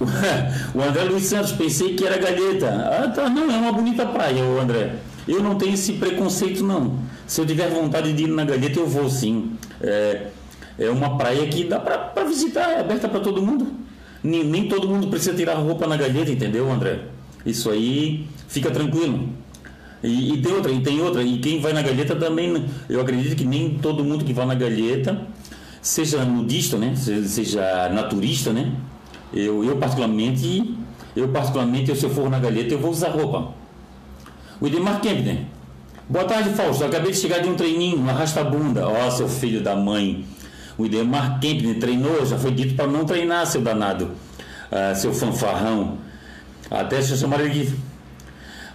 [0.74, 2.68] o André Luiz Santos, pensei que era galheta.
[2.68, 4.96] Ah, tá, não, é uma bonita praia, o André.
[5.28, 6.98] Eu não tenho esse preconceito, não.
[7.28, 9.52] Se eu tiver vontade de ir na galheta, eu vou sim.
[9.80, 10.26] É,
[10.76, 13.72] é uma praia que dá para visitar, é aberta para todo mundo.
[14.20, 17.02] Nem, nem todo mundo precisa tirar roupa na galheta, entendeu, André?
[17.46, 19.28] Isso aí fica tranquilo.
[20.02, 21.22] E, e, tem outra, e tem outra.
[21.22, 24.56] E quem vai na galheta também, eu acredito que nem todo mundo que vai na
[24.56, 25.24] galheta
[25.80, 26.94] seja nudista, né?
[26.96, 28.72] Seja naturista, né?
[29.32, 30.76] Eu, eu particularmente,
[31.14, 33.54] eu particularmente, se eu for na galheta, eu vou usar roupa.
[34.60, 35.46] O Edmar Kempner.
[36.08, 36.84] Boa tarde, Fausto.
[36.84, 38.86] acabei de chegar de um treininho, arrasta bunda.
[38.86, 40.24] Ó, oh, seu filho da mãe.
[40.76, 44.10] O Edmar Kempner treinou, já foi dito para não treinar, seu danado.
[44.70, 45.98] Ah, seu fanfarrão.
[46.70, 47.74] Até se chamar ele.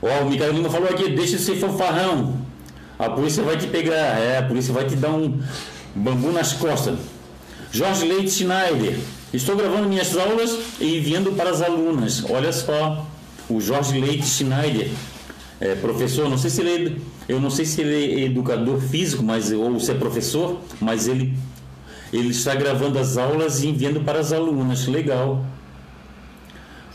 [0.01, 2.35] Ó, oh, o Miguel Lima falou aqui, deixa de ser fanfarrão.
[2.97, 5.39] A polícia vai te pegar, é, a polícia vai te dar um,
[5.95, 6.99] Bambu nas costas.
[7.71, 8.97] Jorge Leite Schneider.
[9.33, 12.23] Estou gravando minhas aulas e enviando para as alunas.
[12.29, 13.05] Olha só,
[13.49, 14.89] o Jorge Leite Schneider,
[15.59, 19.23] é, professor, não sei se ele é, eu não sei se ele é educador físico,
[19.23, 21.33] mas ou se é professor, mas ele
[22.13, 24.87] ele está gravando as aulas e enviando para as alunas.
[24.87, 25.45] Legal.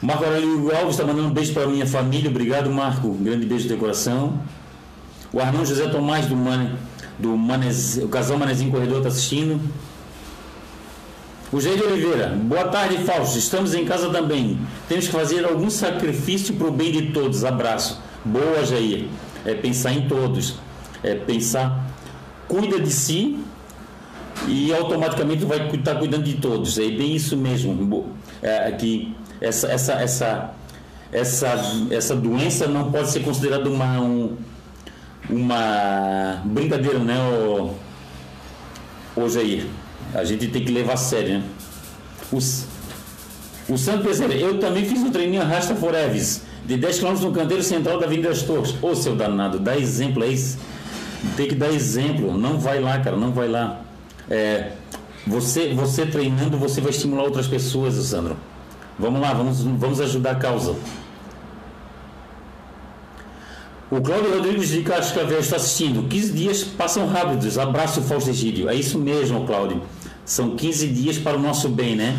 [0.00, 2.30] Marco Aurélio Alves está mandando um beijo para a minha família.
[2.30, 3.08] Obrigado, Marco.
[3.08, 4.40] Um grande beijo de coração.
[5.32, 6.70] O Arnão José Tomás do Mane
[7.20, 9.61] do Manez, o casal Manezinho Corredor está assistindo.
[11.52, 13.37] O Jair Oliveira, boa tarde, Fausto.
[13.37, 14.59] Estamos em casa também.
[14.88, 17.44] Temos que fazer algum sacrifício para o bem de todos.
[17.44, 18.00] Abraço.
[18.24, 19.06] Boa, Jair.
[19.44, 20.54] É pensar em todos.
[21.02, 21.92] É pensar,
[22.46, 23.38] cuida de si
[24.46, 26.78] e automaticamente vai estar cuidando de todos.
[26.78, 28.06] É bem isso mesmo.
[28.40, 30.50] É, que essa, essa, essa,
[31.12, 31.54] essa,
[31.90, 34.37] essa doença não pode ser considerada uma, um,
[35.28, 37.74] uma brincadeira, né, o,
[39.16, 39.66] o Jair?
[40.14, 41.44] A gente tem que levar a sério, né?
[42.33, 42.66] Os,
[43.68, 46.42] o Santo Peseira, eu também fiz um treininho Rasta Foreves.
[46.64, 48.74] de 10 km no canteiro central da Avenida das Torres.
[48.83, 50.59] Ô seu danado, dá exemplo, é isso.
[51.37, 52.37] Tem que dar exemplo.
[52.37, 53.80] Não vai lá, cara, não vai lá.
[54.28, 54.72] É,
[55.26, 58.37] você, você treinando, você vai estimular outras pessoas, Sandro.
[58.98, 60.74] Vamos lá, vamos, vamos ajudar a causa.
[63.90, 66.07] O Cláudio Rodrigues de Cascavel está assistindo.
[66.07, 67.59] 15 dias passam rápidos.
[67.59, 68.68] Abraço, Fausto Egídio.
[68.68, 69.83] É isso mesmo, Cláudio.
[70.24, 72.16] São 15 dias para o nosso bem, né?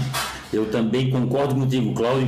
[0.51, 2.27] Eu também concordo contigo, Cláudio.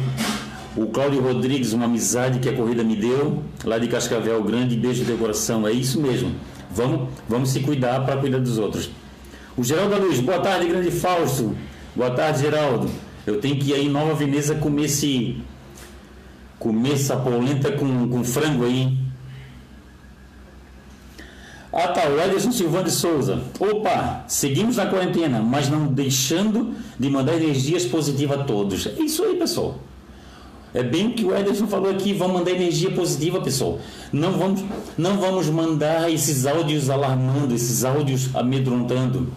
[0.78, 5.04] O Cláudio Rodrigues, uma amizade que a corrida me deu, lá de Cascavel, grande beijo
[5.04, 5.68] de coração.
[5.68, 6.34] É isso mesmo.
[6.72, 8.90] Vamos, vamos se cuidar para cuidar dos outros.
[9.58, 11.54] O Geraldo Luz, boa tarde, grande Fausto.
[11.94, 12.90] Boa tarde, Geraldo.
[13.28, 15.36] Eu tenho que ir aí em Nova Veneza comer esse.
[16.58, 19.03] comer essa polenta com, com frango aí.
[21.76, 23.42] Ah tá, Ederson Silvano de Souza.
[23.60, 28.86] Opa, seguimos na quarentena, mas não deixando de mandar energias positivas a todos.
[28.86, 29.80] É isso aí, pessoal.
[30.72, 33.80] É bem o que o Ederson falou aqui, vamos mandar energia positiva, pessoal.
[34.12, 34.64] Não vamos,
[34.96, 39.34] não vamos mandar esses áudios alarmando, esses áudios amedrontando.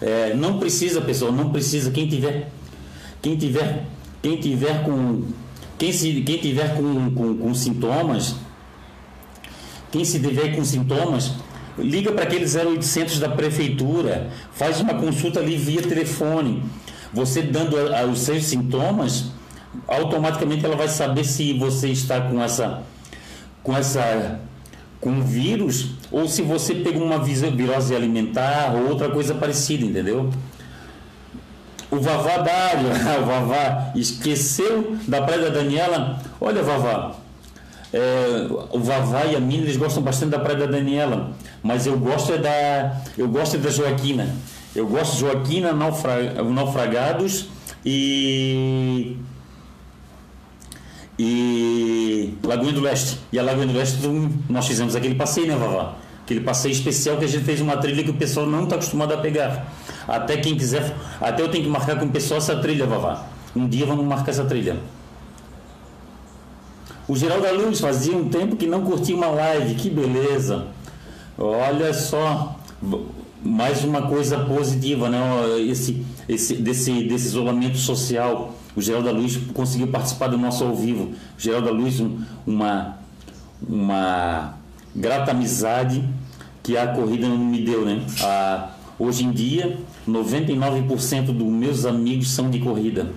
[0.00, 1.92] É, não precisa, pessoal, não precisa.
[1.92, 2.50] Quem tiver,
[3.22, 3.86] quem tiver,
[4.20, 5.22] quem tiver com,
[5.78, 8.34] quem se, quem tiver com, com, com sintomas,
[9.92, 11.32] quem se tiver com sintomas,
[11.78, 16.62] liga para aquele 0800 da prefeitura, faz uma consulta ali via telefone.
[17.12, 19.32] Você dando a, a, os seus sintomas,
[19.86, 22.82] automaticamente ela vai saber se você está com essa
[23.62, 24.40] com essa
[25.00, 30.30] com vírus ou se você pegou uma virose alimentar ou outra coisa parecida, entendeu?
[31.90, 32.88] O Vavá Dário,
[33.20, 36.20] o Vavá esqueceu da Praia da Daniela.
[36.40, 37.16] Olha, Vavá,
[37.92, 41.98] é, o Vavá e a Mina eles gostam bastante da Praia da Daniela, mas eu
[41.98, 44.34] gosto é da eu gosto é da Joaquina.
[44.74, 47.48] Eu gosto de Joaquina, naufra, Naufragados
[47.84, 49.16] e
[51.18, 53.18] e Lagoinha do Leste.
[53.32, 53.98] E a Lagoinha do Leste
[54.48, 55.96] nós fizemos aquele passeio, né, Vavá?
[56.22, 59.12] Aquele passeio especial que a gente fez uma trilha que o pessoal não está acostumado
[59.12, 59.66] a pegar.
[60.06, 63.26] Até quem quiser, até eu tenho que marcar com o pessoal essa trilha, Vavá.
[63.56, 64.76] Um dia vamos marcar essa trilha.
[67.10, 70.68] O Geraldo Luz fazia um tempo que não curtia uma live, que beleza.
[71.36, 72.56] Olha só,
[73.42, 75.18] mais uma coisa positiva, né?
[75.58, 78.54] Esse, esse, desse, desse isolamento social.
[78.76, 81.06] O Geraldo Luz conseguiu participar do nosso ao vivo.
[81.06, 82.96] O Geraldo um, uma,
[83.68, 84.54] uma
[84.94, 86.08] grata amizade
[86.62, 88.06] que a corrida não me deu, né?
[88.22, 88.70] A,
[89.00, 93.10] hoje em dia, 99% dos meus amigos são de corrida.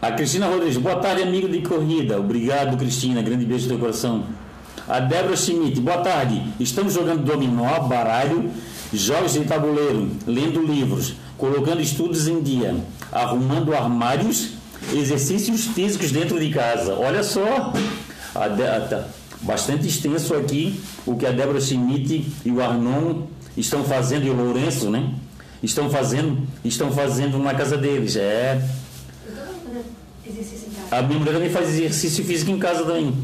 [0.00, 2.20] A Cristina Rodrigues, boa tarde, amigo de corrida.
[2.20, 3.20] Obrigado, Cristina.
[3.20, 4.26] Grande beijo no teu coração.
[4.86, 6.40] A Débora Schmidt, boa tarde.
[6.60, 8.48] Estamos jogando dominó, baralho,
[8.92, 12.76] jogos de tabuleiro, lendo livros, colocando estudos em dia,
[13.10, 14.50] arrumando armários,
[14.94, 16.94] exercícios físicos dentro de casa.
[16.94, 17.72] Olha só,
[18.36, 19.04] a de, tá
[19.40, 23.22] bastante extenso aqui o que a Débora Schmidt e o Arnon
[23.56, 25.12] estão fazendo e o Lourenço, né?
[25.60, 28.14] Estão fazendo, estão fazendo na casa deles.
[28.14, 28.62] É
[30.90, 33.14] a minha mulher também faz exercício físico em casa também.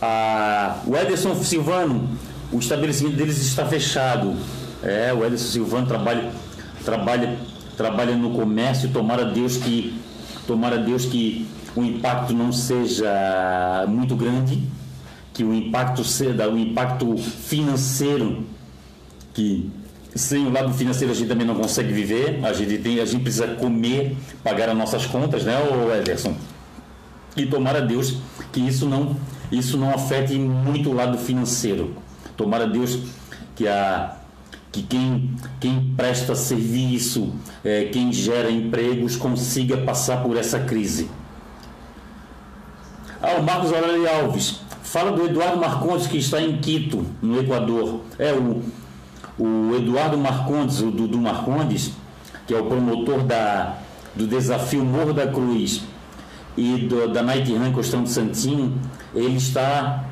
[0.00, 2.08] Ah, o Ederson Silvano,
[2.50, 4.34] o estabelecimento deles está fechado.
[4.82, 6.32] É, o Ederson Silvano trabalha,
[6.84, 7.38] trabalha,
[7.76, 8.88] trabalha no comércio.
[8.90, 9.98] Tomara Deus que,
[10.46, 14.62] tomara Deus que o impacto não seja muito grande,
[15.32, 18.44] que o impacto seja, o impacto financeiro
[19.32, 19.70] que
[20.14, 23.22] sem o lado financeiro a gente também não consegue viver, a gente, tem, a gente
[23.22, 25.54] precisa comer, pagar as nossas contas, né,
[25.98, 26.34] Ederson?
[27.36, 28.18] E tomara Deus
[28.52, 29.16] que isso não,
[29.50, 31.96] isso não afete muito o lado financeiro.
[32.36, 32.98] Tomara Deus
[33.54, 34.16] que, a,
[34.70, 37.32] que quem, quem presta serviço,
[37.64, 41.08] é, quem gera empregos, consiga passar por essa crise.
[43.22, 44.60] Ah, o Marcos Aurélio Alves.
[44.82, 48.02] Fala do Eduardo Marcondes, que está em Quito, no Equador.
[48.18, 48.62] É o
[49.38, 51.92] o Eduardo Marcondes, o Dudu Marcondes,
[52.46, 53.78] que é o promotor da,
[54.14, 55.82] do desafio Morro da Cruz
[56.56, 58.78] e do, da Night Run Costão de Santinho,
[59.14, 60.04] ele está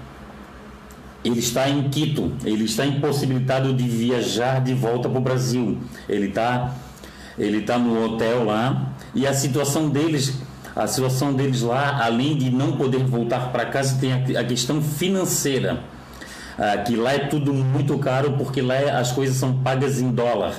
[1.22, 5.78] ele está em Quito, ele está impossibilitado de viajar de volta para o Brasil.
[6.08, 6.74] Ele está
[7.38, 10.38] ele está no hotel lá e a situação deles
[10.74, 15.82] a situação deles lá, além de não poder voltar para casa, tem a questão financeira
[16.58, 20.10] ah, que lá é tudo muito caro porque lá é, as coisas são pagas em
[20.10, 20.54] dólar.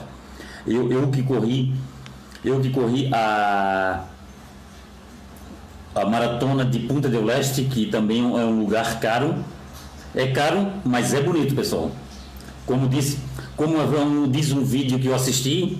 [0.65, 1.73] Eu, eu que corri,
[2.43, 4.05] eu que corri a
[5.93, 9.35] a maratona de Punta del Leste, que também é um lugar caro.
[10.15, 11.91] É caro, mas é bonito, pessoal.
[12.65, 13.19] Como disse,
[13.55, 13.77] como
[14.29, 15.77] diz um vídeo que eu assisti,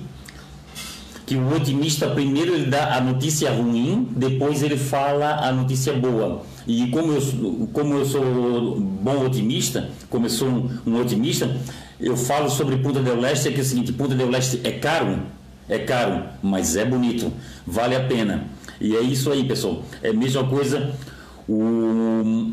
[1.26, 6.44] que o otimista primeiro ele dá a notícia ruim, depois ele fala a notícia boa.
[6.68, 11.58] E como eu, como eu sou bom otimista, como eu sou um, um otimista,
[12.00, 15.20] eu falo sobre Punta del Leste, que é o seguinte, Punta del Leste é caro,
[15.68, 17.32] é caro, mas é bonito,
[17.66, 18.46] vale a pena.
[18.80, 19.84] E é isso aí, pessoal.
[20.02, 20.94] É a mesma coisa
[21.48, 22.52] o,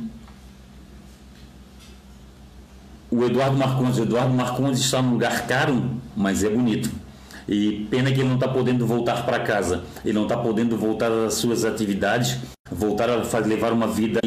[3.10, 3.98] o Eduardo Marcondes.
[3.98, 6.90] O Eduardo Marcondes está num lugar caro, mas é bonito.
[7.48, 9.84] E pena que ele não está podendo voltar para casa.
[10.04, 12.36] Ele não está podendo voltar às suas atividades,
[12.70, 14.20] voltar a levar uma vida.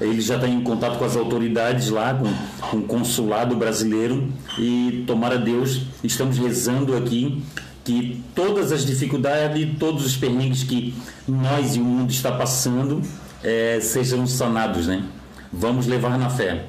[0.00, 4.28] Ele já está em contato com as autoridades lá, com, com o consulado brasileiro.
[4.58, 7.42] E tomara Deus, estamos rezando aqui
[7.84, 10.94] que todas as dificuldades, todos os perrengues que
[11.26, 13.02] nós e o mundo está passando
[13.42, 15.04] é, sejam sanados, né?
[15.52, 16.66] Vamos levar na fé.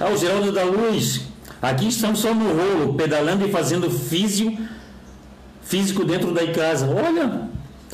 [0.00, 1.22] Ah, o Geraldo da Luz,
[1.60, 4.56] aqui estamos só no rolo, pedalando e fazendo físio,
[5.62, 6.86] físico dentro da casa.
[6.86, 7.48] Olha,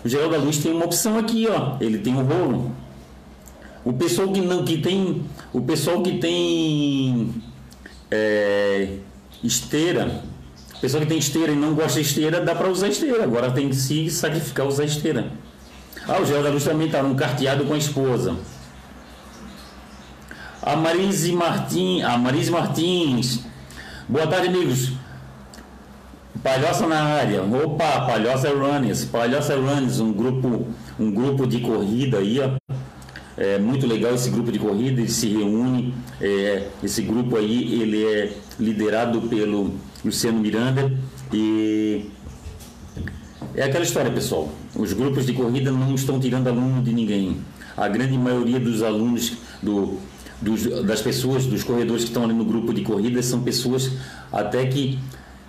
[0.05, 1.77] o Geraldo Luz tem uma opção aqui, ó.
[1.81, 2.73] Ele tem um rolo.
[3.85, 7.35] O pessoal que não que tem, o pessoal que tem
[8.11, 8.99] é,
[9.43, 10.23] esteira,
[10.77, 13.25] o pessoal que tem esteira e não gosta de esteira, dá para usar esteira.
[13.25, 15.33] Agora tem que se sacrificar usar esteira.
[16.07, 18.37] Ah, o Geraldo Luz também está num carteado com a esposa.
[20.63, 23.41] A Marise Martins, a Marise Martins.
[24.07, 24.93] Boa tarde, amigos.
[26.45, 27.42] Palhoça na área.
[27.42, 29.07] Opa, Palhoça Runners.
[29.07, 30.66] Palhoça Runners, um grupo,
[31.01, 32.51] um grupo de corrida aí, ó.
[33.34, 35.95] É muito legal esse grupo de corrida, ele se reúne.
[36.20, 39.72] É, esse grupo aí, ele é liderado pelo
[40.05, 40.92] Luciano Miranda
[41.32, 42.11] e
[43.55, 44.51] é aquela história, pessoal.
[44.76, 47.38] Os grupos de corrida não estão tirando aluno de ninguém.
[47.74, 49.32] A grande maioria dos alunos,
[49.62, 49.99] do,
[50.42, 53.92] dos, das pessoas, dos corredores que estão ali no grupo de corrida, são pessoas
[54.30, 54.99] até que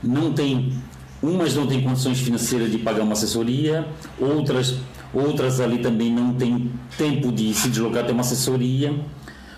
[0.05, 0.73] não têm,
[1.21, 3.87] umas não têm condições financeiras de pagar uma assessoria,
[4.19, 4.75] outras,
[5.13, 8.93] outras ali também não têm tempo de se deslocar até uma assessoria,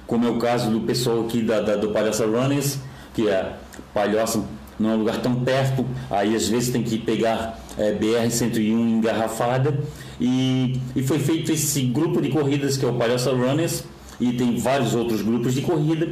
[0.06, 2.80] como é o caso do pessoal aqui da, da do Palhaça Runners,
[3.14, 3.54] que é
[3.94, 4.44] Palhoça
[4.80, 9.78] não é um lugar tão perto, aí às vezes tem que pegar é, BR-101 engarrafada.
[10.20, 13.84] E, e foi feito esse grupo de corridas que é o Palhaça Runners,
[14.20, 16.10] e tem vários outros grupos de corrida,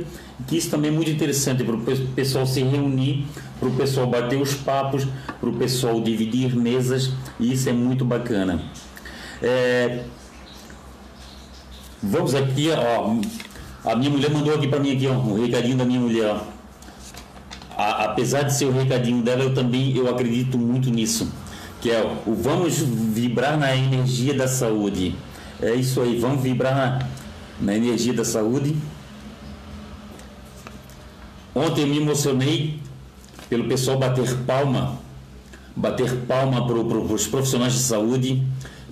[0.48, 1.82] que isso também é muito interessante para o
[2.16, 3.26] pessoal se reunir,
[3.60, 5.08] para o pessoal bater os papos,
[5.40, 8.62] para o pessoal dividir mesas, e isso é muito bacana.
[9.42, 10.04] É,
[12.02, 13.16] vamos aqui, ó,
[13.90, 16.36] a minha mulher mandou aqui para mim aqui, ó, um recadinho da minha mulher.
[17.78, 21.28] A, apesar de ser o recadinho dela, eu também eu acredito muito nisso
[21.86, 25.16] que é o vamos vibrar na energia da saúde.
[25.62, 27.08] É isso aí, vamos vibrar na,
[27.60, 28.76] na energia da saúde.
[31.54, 32.80] Ontem me emocionei
[33.50, 35.00] pelo pessoal bater palma,
[35.76, 38.44] bater palma para os profissionais de saúde.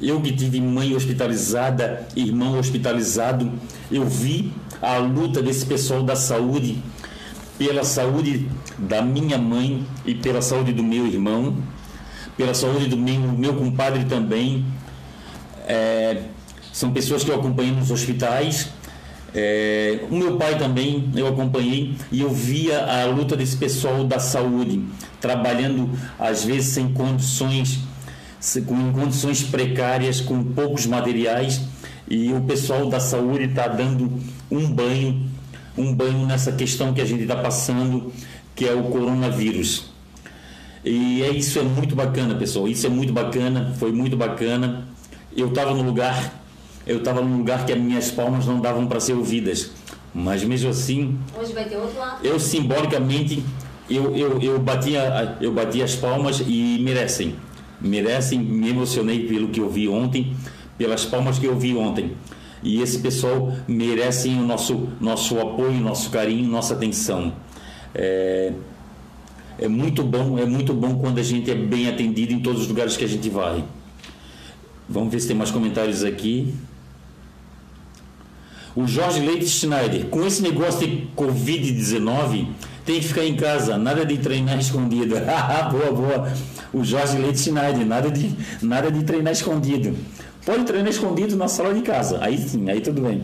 [0.02, 3.52] Eu que tive mãe hospitalizada, irmão hospitalizado,
[3.92, 4.52] eu vi
[4.82, 6.82] a luta desse pessoal da saúde
[7.58, 11.56] pela saúde da minha mãe e pela saúde do meu irmão
[12.38, 14.66] pela saúde do meu, meu compadre também.
[15.68, 16.24] É,
[16.74, 18.68] são pessoas que eu acompanhei nos hospitais.
[19.34, 24.20] É, o meu pai também eu acompanhei e eu via a luta desse pessoal da
[24.20, 24.84] saúde
[25.20, 27.80] trabalhando às vezes sem condições
[28.68, 31.62] com condições precárias com poucos materiais
[32.08, 34.20] e o pessoal da saúde está dando
[34.52, 35.28] um banho
[35.76, 38.14] um banho nessa questão que a gente está passando
[38.56, 39.94] que é o coronavírus
[40.86, 42.68] e é isso é muito bacana, pessoal.
[42.68, 44.86] Isso é muito bacana, foi muito bacana.
[45.36, 46.43] Eu estava no lugar,
[46.86, 49.72] eu estava num lugar que as minhas palmas não davam para ser ouvidas.
[50.14, 52.26] Mas mesmo assim, hoje vai ter outro lado.
[52.26, 53.44] Eu simbolicamente
[53.90, 57.36] eu, eu, eu, bati a, eu bati as palmas e merecem.
[57.82, 60.36] Merecem, me emocionei pelo que eu vi ontem,
[60.78, 62.14] pelas palmas que eu vi ontem.
[62.62, 67.34] E esse pessoal merecem o nosso, nosso apoio, nosso carinho, nossa atenção.
[67.94, 68.54] É,
[69.60, 72.68] é muito bom, é muito bom quando a gente é bem atendido em todos os
[72.70, 73.64] lugares que a gente vai.
[74.88, 76.54] Vamos ver se tem mais comentários aqui.
[78.76, 82.48] O Jorge Leite Schneider, com esse negócio de Covid-19,
[82.86, 85.16] tem que ficar em casa, nada de treinar escondido.
[85.72, 86.34] boa, boa.
[86.74, 89.96] O Jorge Leite Schneider, nada de, nada de treinar escondido.
[90.46, 93.24] Pode treinar escondido na sala de casa, aí sim, aí tudo bem.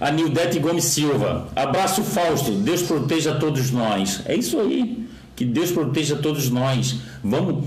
[0.00, 1.48] A Nildete Gomes Silva.
[1.56, 2.52] Abraço Fausto.
[2.52, 4.20] Deus proteja todos nós.
[4.26, 5.08] É isso aí.
[5.34, 6.96] Que Deus proteja todos nós.
[7.22, 7.64] Vamos,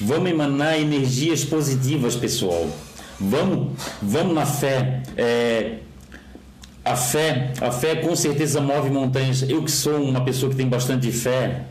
[0.00, 2.68] vamos emanar energias positivas, pessoal.
[3.22, 5.02] Vamos, vamos na fé.
[5.16, 5.78] É,
[6.84, 9.42] a fé, a fé com certeza move montanhas.
[9.48, 11.62] Eu que sou uma pessoa que tem bastante fé,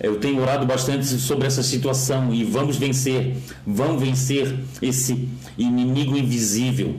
[0.00, 3.36] Eu tenho orado bastante sobre essa situação e vamos vencer,
[3.66, 6.96] vamos vencer esse inimigo invisível.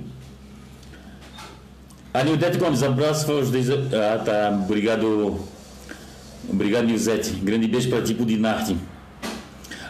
[2.13, 3.69] A Nildete Gomes, abraço para os dois.
[3.69, 4.59] Ah, tá.
[4.63, 5.39] Obrigado.
[6.49, 7.31] Obrigado, Nilzete.
[7.31, 8.77] Grande beijo para ti, Dinarte.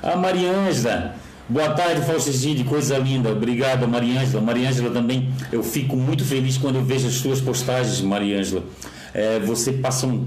[0.01, 1.15] A Mariângela.
[1.47, 3.29] Boa tarde, Fausto Gide, coisa linda.
[3.29, 4.41] Obrigado, Mariângela.
[4.41, 8.63] Mariângela também, eu fico muito feliz quando eu vejo as suas postagens, Mariângela.
[9.13, 10.25] É, você passa um,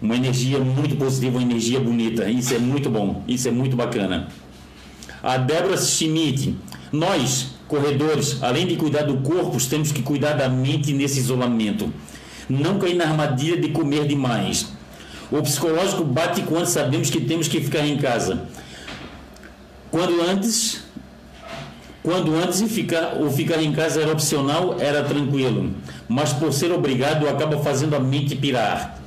[0.00, 2.30] uma energia muito positiva, uma energia bonita.
[2.30, 4.28] Isso é muito bom, isso é muito bacana.
[5.20, 6.56] A Débora Schmidt,
[6.92, 11.92] nós, corredores, além de cuidar do corpo, temos que cuidar da mente nesse isolamento.
[12.48, 14.68] Não cair na armadilha de comer demais.
[15.32, 18.46] O psicológico bate quando sabemos que temos que ficar em casa.
[19.92, 20.80] Quando antes,
[22.02, 25.70] quando antes ficar, o ficar em casa era opcional, era tranquilo,
[26.08, 28.98] mas por ser obrigado acaba fazendo a mente pirar.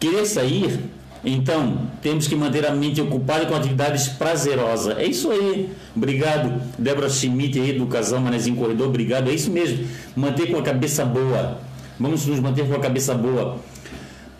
[0.00, 0.80] Querer sair,
[1.22, 4.96] então temos que manter a mente ocupada com atividades prazerosas.
[4.96, 5.68] É isso aí.
[5.94, 9.28] Obrigado, Débora Schmidt aí do casal Manezinho Corredor, obrigado.
[9.28, 9.86] É isso mesmo.
[10.16, 11.60] Manter com a cabeça boa.
[12.00, 13.58] Vamos nos manter com a cabeça boa.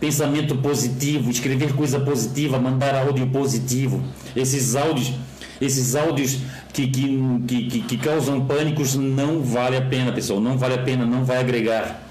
[0.00, 4.02] Pensamento positivo, escrever coisa positiva, mandar áudio positivo.
[4.34, 5.12] Esses áudios
[5.64, 6.38] esses áudios
[6.72, 10.40] que, que, que, que, causam pânicos não vale a pena, pessoal.
[10.40, 12.02] Não vale a pena, não vai agregar.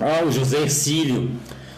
[0.00, 1.30] Ah, o José Ercílio.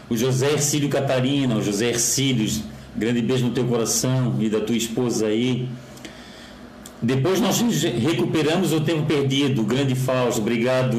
[0.09, 2.51] O José Ercílio Catarina, o José Ercílio.
[2.97, 5.69] Grande beijo no teu coração e da tua esposa aí.
[7.03, 9.63] Depois nós recuperamos o tempo perdido.
[9.65, 10.97] Grande Fausto, obrigado,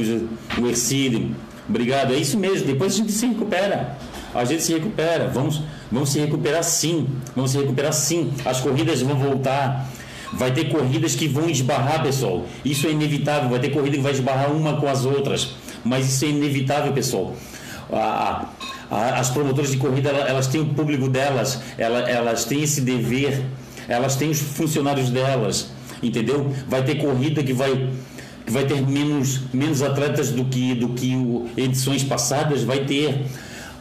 [0.59, 1.35] o Ercílio.
[1.67, 2.67] Obrigado, é isso mesmo.
[2.67, 3.97] Depois a gente se recupera.
[4.35, 5.29] A gente se recupera.
[5.33, 5.61] Vamos,
[5.91, 7.07] vamos se recuperar sim.
[7.35, 8.33] Vamos se recuperar sim.
[8.43, 9.89] As corridas vão voltar.
[10.33, 12.45] Vai ter corridas que vão esbarrar, pessoal.
[12.63, 13.49] Isso é inevitável.
[13.49, 15.55] Vai ter corrida que vai esbarrar uma com as outras.
[15.85, 17.33] Mas isso é inevitável, pessoal.
[17.91, 18.49] A,
[18.91, 23.45] a, as promotoras de corrida, elas têm o público delas, elas, elas têm esse dever,
[23.87, 25.69] elas têm os funcionários delas,
[26.01, 26.51] entendeu?
[26.67, 27.89] Vai ter corrida que vai
[28.45, 31.15] que vai ter menos, menos atletas do que, do que
[31.57, 33.25] edições passadas, vai ter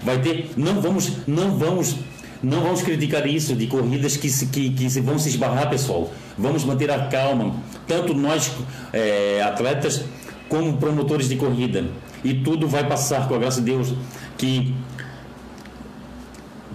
[0.04, 1.96] vai ter não vamos não vamos
[2.44, 6.12] não vamos criticar isso de corridas que se, que, que se vão se esbarrar pessoal.
[6.36, 7.54] Vamos manter a calma
[7.86, 8.52] tanto nós
[8.92, 10.04] é, atletas
[10.48, 11.86] como promotores de corrida.
[12.22, 13.94] E tudo vai passar com a graça de Deus
[14.36, 14.74] que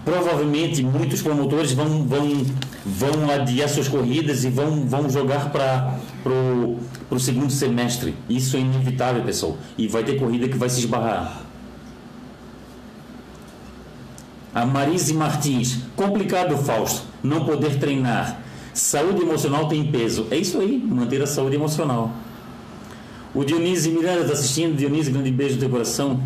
[0.03, 2.45] provavelmente muitos promotores vão vão
[2.83, 8.15] vão adiar suas corridas e vão vão jogar para pro segundo semestre.
[8.27, 9.57] Isso é inevitável pessoal.
[9.77, 11.48] E vai ter corrida que vai se esbarrar
[14.53, 18.41] a Marise Martins, complicado, Fausto, não poder treinar.
[18.73, 20.27] Saúde emocional tem peso.
[20.31, 22.11] É isso aí, manter a saúde emocional.
[23.33, 24.75] O Dionísio Miranda está assistindo.
[24.75, 26.19] Dionísio, grande beijo no teu coração.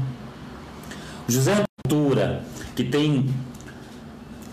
[1.27, 2.43] José Cultura,
[2.75, 3.29] que tem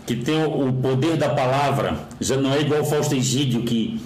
[0.07, 4.01] que tem o poder da palavra, já não é igual o Fausto Egídio, que,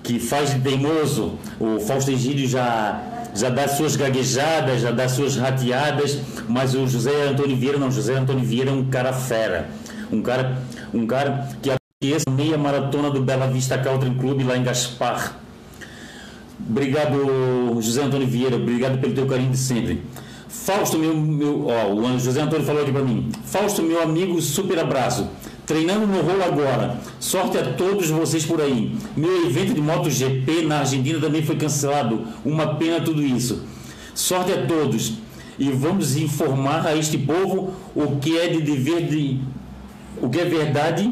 [0.00, 1.36] que faz de teimoso.
[1.58, 6.18] O Fausto Egídio já já dá suas gaguejadas, já dá suas rateadas,
[6.48, 9.68] mas o José Antônio Vieira não, José Antônio Vieira é um cara fera,
[10.10, 10.58] um cara,
[10.92, 11.48] um cara
[12.00, 15.36] que essa meia maratona do Bela Vista Country Club lá em Gaspar.
[16.68, 20.02] Obrigado, José Antônio Vieira, obrigado pelo teu carinho de sempre.
[20.48, 23.30] Fausto, meu, meu ó, o José Antônio falou aqui para mim.
[23.44, 25.28] Fausto, meu amigo, super abraço.
[25.72, 26.98] Treinando no rolo agora.
[27.18, 28.94] Sorte a todos vocês por aí.
[29.16, 32.26] Meu evento de MotoGP na Argentina também foi cancelado.
[32.44, 33.62] Uma pena tudo isso.
[34.14, 35.14] Sorte a todos.
[35.58, 39.40] E vamos informar a este povo o que é de dever de.
[40.20, 41.10] o que é verdade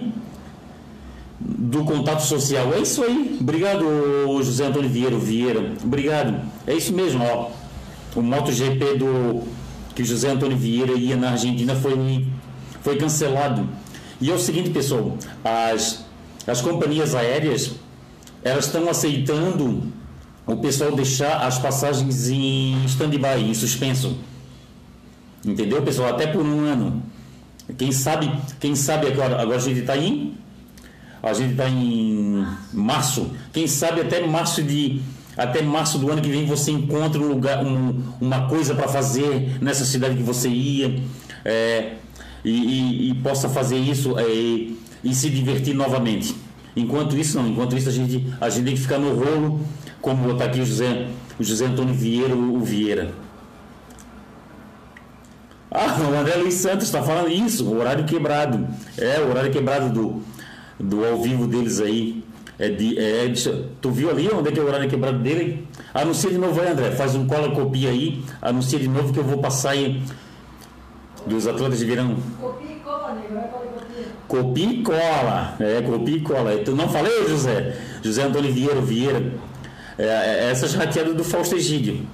[1.41, 2.75] do contato social.
[2.75, 3.39] É isso aí.
[3.41, 3.83] Obrigado,
[4.43, 5.17] José Antônio Vieira.
[5.17, 5.73] Vieira.
[5.83, 6.39] Obrigado.
[6.67, 7.49] É isso mesmo, ó.
[8.15, 9.43] O MotoGP do
[9.95, 12.27] que José Antônio Vieira ia na Argentina foi,
[12.83, 13.67] foi cancelado
[14.21, 16.05] e é o seguinte, pessoal, as,
[16.47, 17.73] as companhias aéreas
[18.43, 19.83] elas estão aceitando
[20.47, 24.19] o pessoal deixar as passagens em stand-by, em suspenso.
[25.45, 26.11] Entendeu, pessoal?
[26.11, 27.03] Até por um ano.
[27.79, 30.35] Quem sabe, quem sabe agora, agora a gente está em
[31.23, 33.31] a gente está em março.
[33.53, 35.03] Quem sabe até março de
[35.37, 39.59] até março do ano que vem você encontra um lugar, um, uma coisa para fazer
[39.61, 41.01] nessa cidade que você ia.
[41.45, 41.93] É,
[42.45, 46.35] e, e, e possa fazer isso é, e se divertir novamente.
[46.77, 47.49] Enquanto isso, não.
[47.49, 49.61] Enquanto isso, a gente, a gente tem que ficar no rolo,
[50.01, 53.11] como está aqui o José, o José Antônio Vieira, o Vieira.
[55.71, 58.67] Ah, o André Luiz Santos está falando isso, o horário quebrado.
[58.97, 60.23] É, o horário quebrado do,
[60.79, 62.25] do ao vivo deles aí.
[62.59, 63.33] É de, é
[63.81, 65.67] tu viu ali onde é que é o horário quebrado dele?
[65.95, 66.91] Anuncia de novo aí, André.
[66.91, 68.23] Faz um cola copia aí.
[68.43, 70.03] Anuncia de novo que eu vou passar aí
[71.27, 72.17] dos atletas de verão.
[72.41, 72.71] Copia
[74.71, 75.57] e cola cola.
[75.61, 76.59] É, copia e cola.
[76.59, 77.77] Tu não falei, José?
[78.03, 79.33] José Antônio Vieira Vieira.
[79.99, 82.07] É, é, essas rateadas do Fausto Egídio.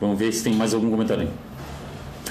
[0.00, 1.28] Vamos ver se tem mais algum comentário.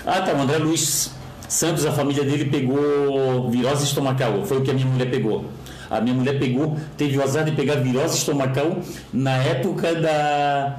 [0.06, 0.34] Ah, tá.
[0.34, 1.12] O André Luiz
[1.48, 4.46] Santos, a família dele pegou virose estomacal.
[4.46, 5.46] Foi o que a minha mulher pegou.
[5.90, 8.78] A minha mulher pegou, teve o azar de pegar virose estomacal
[9.12, 10.78] na época da,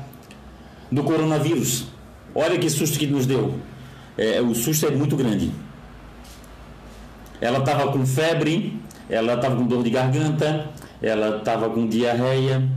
[0.90, 1.86] do coronavírus.
[2.34, 3.54] Olha que susto que nos deu.
[4.16, 5.50] É, o susto é muito grande.
[7.40, 8.78] Ela estava com febre,
[9.08, 10.68] ela estava com dor de garganta,
[11.00, 12.68] ela estava com diarreia,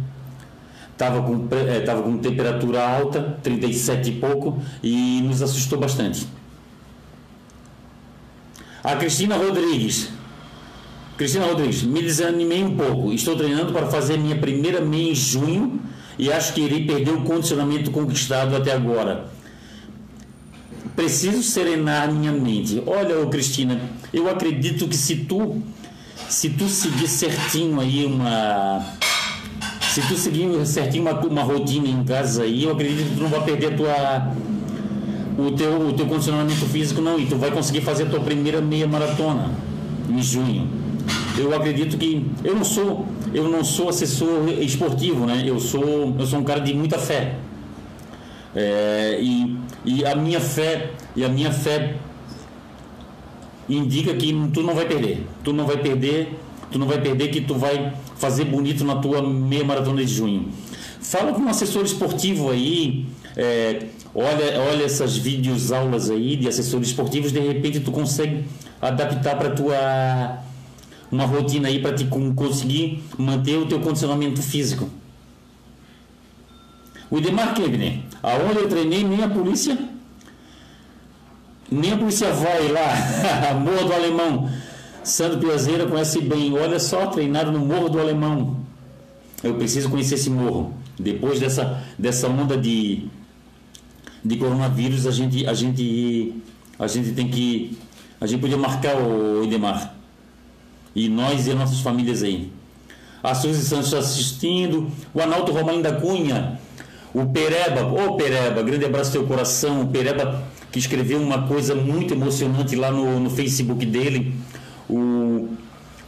[0.92, 6.28] estava com, é, com temperatura alta, 37 e pouco, e nos assustou bastante.
[8.84, 10.10] A Cristina Rodrigues.
[11.18, 13.12] Cristina Rodrigues, me desanimei um pouco.
[13.12, 15.80] Estou treinando para fazer minha primeira meia em junho
[16.18, 19.32] e acho que irei perder o condicionamento conquistado até agora
[20.96, 22.82] preciso serenar minha mente.
[22.86, 23.80] Olha, Cristina,
[24.14, 25.62] eu acredito que se tu
[26.30, 28.86] se tu seguir certinho aí uma
[29.82, 33.30] se tu seguir certinho uma, uma rotina em casa aí, eu acredito que tu não
[33.30, 34.32] vai perder tua
[35.38, 38.62] o teu, o teu condicionamento físico não e tu vai conseguir fazer a tua primeira
[38.62, 39.52] meia maratona
[40.10, 40.68] em junho.
[41.38, 45.44] Eu acredito que eu não sou eu não sou assessor esportivo, né?
[45.46, 47.36] Eu sou eu sou um cara de muita fé.
[48.56, 51.96] É, e, e a minha fé e a minha fé
[53.68, 55.26] indica que tu não vai perder.
[55.44, 56.38] Tu não vai perder,
[56.72, 60.50] tu não vai perder que tu vai fazer bonito na tua meia maratona de junho.
[61.02, 63.06] Fala com um assessor esportivo aí,
[63.36, 68.46] é, olha, olha essas vídeos aulas aí de assessores esportivos, de repente tu consegue
[68.82, 70.44] adaptar para tua
[71.14, 74.90] uma rotina aí para te conseguir manter o teu condicionamento físico.
[77.10, 79.78] O Idemar Kebner, aonde eu treinei, nem a polícia,
[81.70, 84.50] nem a polícia vai lá, Morro do Alemão.
[85.04, 88.58] Sandro Piazeira conhece bem, olha só, treinado no Morro do Alemão.
[89.44, 90.74] Eu preciso conhecer esse morro.
[90.98, 93.08] Depois dessa, dessa onda de,
[94.26, 96.34] de coronavírus, a gente, a, gente,
[96.80, 97.78] a gente tem que.
[98.20, 99.93] A gente podia marcar o Idemar.
[100.96, 102.52] E nós e as nossas famílias aí.
[103.22, 104.92] A Suzy Santos assistindo.
[105.14, 106.60] O Analto Romain da Cunha.
[107.14, 109.82] O Pereba, ô oh, Pereba, grande abraço teu coração.
[109.82, 114.34] O Pereba que escreveu uma coisa muito emocionante lá no, no Facebook dele.
[114.90, 115.50] O,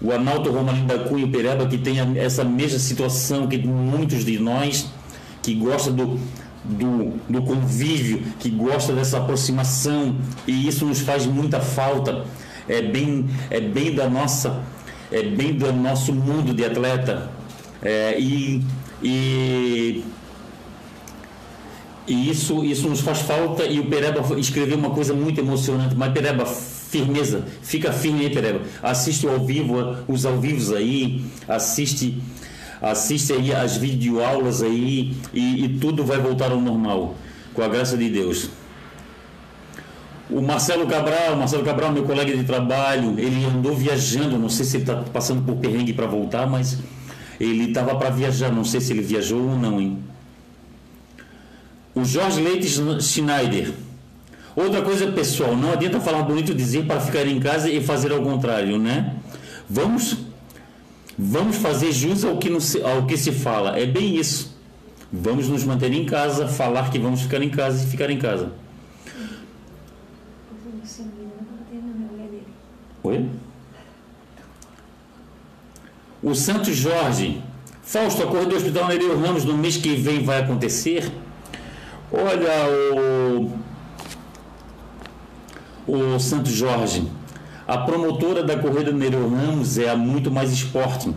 [0.02, 4.40] o Analto Romaninho da Cunha, o Pereba, que tem essa mesma situação que muitos de
[4.40, 4.88] nós,
[5.44, 6.20] que gosta do,
[6.64, 10.16] do, do convívio, que gosta dessa aproximação,
[10.48, 12.26] e isso nos faz muita falta.
[12.68, 14.64] É bem, é bem da nossa,
[15.12, 17.30] é bem do nosso mundo de atleta.
[17.82, 18.64] É, e,
[19.04, 20.04] e
[22.08, 25.96] e isso, isso nos faz falta e o Pereba escreveu uma coisa muito emocionante.
[25.96, 28.62] Mas Pereba, firmeza, fica firme aí, Pereba.
[28.82, 32.22] Assiste ao vivo, os ao vivos aí, assiste,
[32.82, 37.16] assiste aí as videoaulas aí e, e tudo vai voltar ao normal,
[37.54, 38.50] com a graça de Deus.
[40.30, 44.78] O Marcelo Cabral, Marcelo Cabral, meu colega de trabalho, ele andou viajando, não sei se
[44.78, 46.80] ele está passando por perrengue para voltar, mas
[47.40, 50.00] ele estava para viajar, não sei se ele viajou ou não, hein?
[51.94, 52.68] O Jorge Leite
[53.02, 53.72] Schneider.
[54.56, 58.22] Outra coisa pessoal, não adianta falar bonito dizer para ficar em casa e fazer ao
[58.22, 59.14] contrário, né?
[59.70, 60.18] Vamos
[61.18, 63.78] vamos fazer jus ao que, se, ao que se fala.
[63.78, 64.56] É bem isso.
[65.12, 68.52] Vamos nos manter em casa, falar que vamos ficar em casa e ficar em casa.
[73.06, 73.30] Oi?
[76.24, 77.40] O Santos Jorge.
[77.84, 81.12] Fausto, a corrida do Hospital Nereu Ramos no mês que vem vai acontecer?
[82.12, 82.50] Olha,
[85.88, 87.08] o, o Santo Jorge,
[87.68, 91.14] a promotora da corrida Nereu Ramos é a Muito Mais Esporte.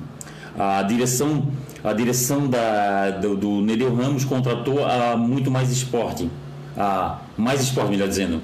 [0.58, 1.48] A direção,
[1.82, 6.30] a direção da, do, do Nereu Ramos contratou a Muito Mais Esporte.
[6.76, 8.42] A Mais Esporte, melhor dizendo.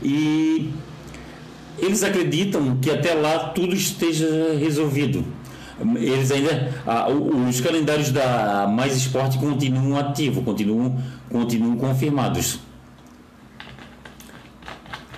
[0.00, 0.72] E
[1.84, 4.26] eles acreditam que até lá tudo esteja
[4.58, 5.24] resolvido.
[5.96, 6.72] Eles ainda.
[7.48, 10.96] os calendários da Mais Esporte continuam ativos, continuam
[11.30, 12.60] continuam confirmados.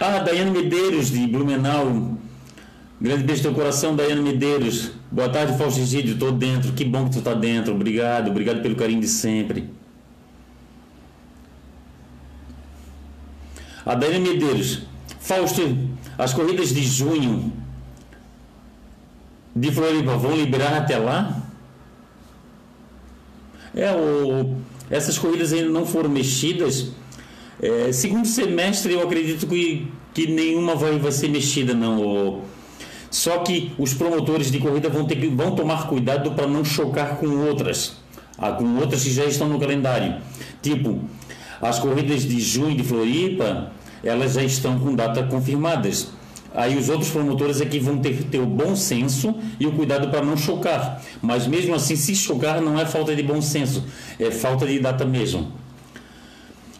[0.01, 2.17] Ah, Daiane Medeiros, de Blumenau.
[3.01, 4.93] Grande beijo no teu coração, Daiane Medeiros.
[5.11, 6.15] Boa tarde, Fausto Egídio.
[6.15, 6.73] Estou dentro.
[6.73, 7.75] Que bom que tu está dentro.
[7.75, 9.71] Obrigado, obrigado pelo carinho de sempre.
[13.85, 14.83] A Daiane Medeiros.
[15.21, 15.77] Fausto,
[16.19, 17.53] as corridas de junho
[19.55, 21.43] de Floripa vão liberar até lá?
[23.75, 24.57] É, o
[24.91, 26.91] essas corridas ainda não foram mexidas.
[27.61, 32.43] É, segundo semestre eu acredito que, que nenhuma vai, vai ser mexida não.
[33.11, 37.17] Só que os promotores de corrida vão, ter que, vão tomar cuidado para não chocar
[37.17, 37.97] com outras,
[38.39, 40.17] ah, com outras que já estão no calendário.
[40.63, 41.01] Tipo,
[41.61, 43.73] as corridas de junho de Floripa,
[44.07, 46.09] elas já estão com data confirmadas.
[46.55, 50.09] Aí os outros promotores aqui vão ter que ter o bom senso e o cuidado
[50.09, 51.03] para não chocar.
[51.21, 53.85] Mas mesmo assim, se chocar, não é falta de bom senso,
[54.19, 55.53] é falta de data mesmo.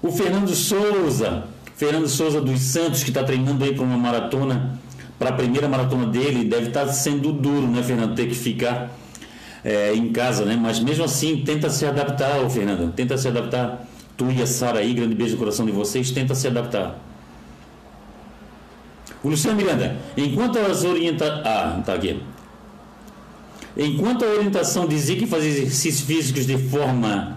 [0.03, 1.45] O Fernando Souza,
[1.77, 4.79] Fernando Souza dos Santos, que está treinando aí para uma maratona,
[5.19, 8.15] para a primeira maratona dele, deve estar tá sendo duro, né, Fernando?
[8.15, 8.97] Ter que ficar
[9.63, 10.59] é, em casa, né?
[10.59, 13.87] Mas mesmo assim, tenta se adaptar, ô Fernando, tenta se adaptar.
[14.17, 17.06] Tu e a Sara aí, grande beijo no coração de vocês, tenta se adaptar.
[19.27, 21.43] O Luciano Miranda, enquanto as orienta...
[21.45, 22.23] Ah, tá aqui.
[23.77, 27.37] Enquanto a orientação dizia que fazer exercícios físicos de forma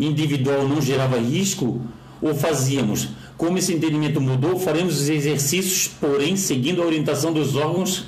[0.00, 1.82] individual não gerava risco,
[2.20, 3.10] ou fazíamos?
[3.36, 8.06] Como esse entendimento mudou, faremos os exercícios, porém seguindo a orientação dos órgãos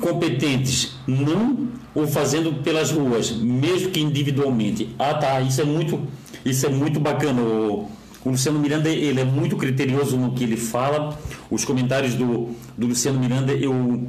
[0.00, 4.88] competentes, não ou fazendo pelas ruas, mesmo que individualmente.
[4.98, 6.00] Ah, tá, isso é muito,
[6.44, 7.40] isso é muito bacana.
[7.40, 7.88] O,
[8.24, 11.18] o Luciano Miranda ele é muito criterioso no que ele fala.
[11.50, 14.08] Os comentários do, do Luciano Miranda eu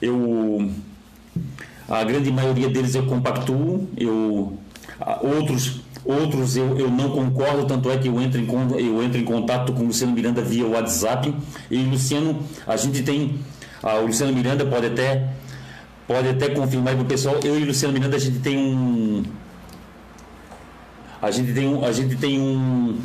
[0.00, 0.70] eu
[1.88, 4.58] a grande maioria deles eu compactuo, eu
[5.22, 8.46] outros outros eu, eu não concordo, tanto é que eu entro, em,
[8.78, 11.34] eu entro em contato com o Luciano Miranda via WhatsApp.
[11.70, 13.38] E Luciano, a gente tem.
[13.82, 15.28] Ah, o Luciano Miranda pode até,
[16.06, 17.38] pode até confirmar para o pessoal.
[17.44, 19.22] Eu e o Luciano Miranda a gente tem um.
[21.20, 22.98] A gente tem um, a gente tem um,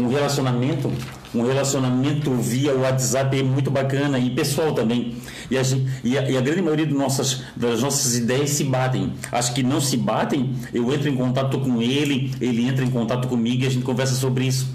[0.00, 0.92] um relacionamento
[1.34, 5.16] um relacionamento via WhatsApp muito bacana e pessoal também.
[5.50, 5.62] E a,
[6.02, 9.12] e a, e a grande maioria nossas, das nossas ideias se batem.
[9.30, 13.28] As que não se batem, eu entro em contato com ele, ele entra em contato
[13.28, 14.68] comigo e a gente conversa sobre isso.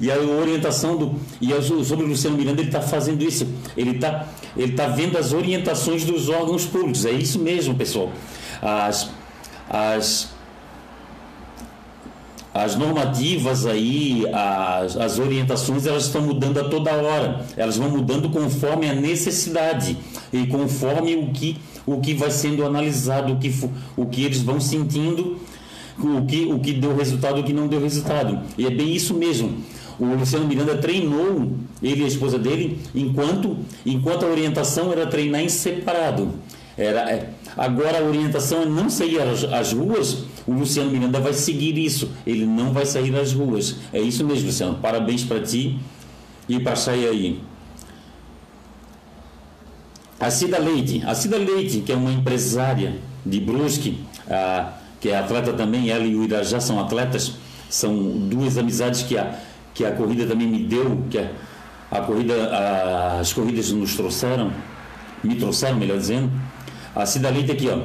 [0.00, 1.14] E a orientação do.
[1.40, 1.50] E
[1.84, 3.46] sobre o Luciano Miranda, ele está fazendo isso.
[3.76, 7.06] Ele está ele tá vendo as orientações dos órgãos públicos.
[7.06, 8.12] É isso mesmo, pessoal.
[8.60, 9.08] As,
[9.70, 10.33] as,
[12.54, 17.44] as normativas aí, as, as orientações, elas estão mudando a toda hora.
[17.56, 19.96] Elas vão mudando conforme a necessidade
[20.32, 23.52] e conforme o que, o que vai sendo analisado, o que,
[23.96, 25.36] o que eles vão sentindo,
[25.98, 28.40] o que, o que deu resultado, o que não deu resultado.
[28.56, 29.58] E é bem isso mesmo.
[29.98, 31.52] O Luciano Miranda treinou
[31.82, 36.30] ele e a esposa dele enquanto, enquanto a orientação era treinar em separado.
[36.76, 40.24] Era, é, agora a orientação é não sair às, às, ruas.
[40.46, 42.10] O Luciano Miranda vai seguir isso.
[42.26, 43.76] Ele não vai sair às ruas.
[43.92, 44.74] É isso mesmo, Luciano.
[44.74, 45.78] Parabéns para ti
[46.48, 47.40] e para aí.
[50.20, 51.02] A Cida Leite.
[51.06, 56.04] A Cida Leite, que é uma empresária de Brusque, a, que é atleta também, ela
[56.04, 57.34] e o Irajá são atletas.
[57.68, 57.94] São
[58.28, 59.38] duas amizades que a,
[59.72, 61.30] que a corrida também me deu, que a,
[61.90, 64.52] a corrida, a, as corridas nos trouxeram,
[65.22, 66.30] me trouxeram, melhor dizendo.
[66.94, 67.80] A Cidalita aqui, ó.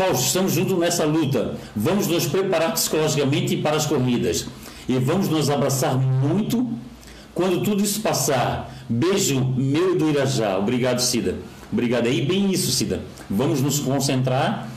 [0.00, 1.56] Fausto, estamos juntos nessa luta.
[1.76, 4.46] Vamos nos preparar psicologicamente para as corridas.
[4.88, 6.72] E vamos nos abraçar muito
[7.34, 8.74] quando tudo isso passar.
[8.88, 10.56] Beijo meu do Irajá.
[10.56, 11.36] Obrigado, Cida.
[11.70, 12.24] Obrigado aí.
[12.24, 13.02] Bem isso, Cida.
[13.28, 14.70] Vamos nos concentrar,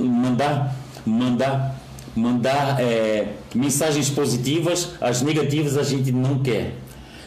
[0.00, 1.78] mandar, mandar,
[2.16, 4.94] mandar é, mensagens positivas.
[4.98, 6.78] As negativas a gente não quer.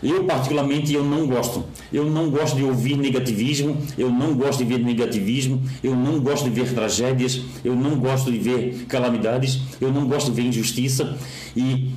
[0.02, 1.66] Eu, particularmente, eu não gosto.
[1.92, 6.46] Eu não gosto de ouvir negativismo, eu não gosto de ver negativismo, eu não gosto
[6.46, 11.18] de ver tragédias, eu não gosto de ver calamidades, eu não gosto de ver injustiça
[11.56, 11.92] e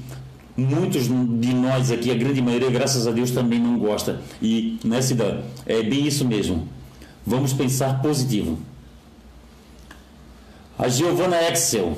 [0.56, 4.20] muitos de nós aqui, a grande maioria, graças a Deus, também não gosta.
[4.40, 6.68] E nessa idade, é bem isso mesmo.
[7.26, 8.58] Vamos pensar positivo.
[10.78, 11.96] A Giovanna Excel.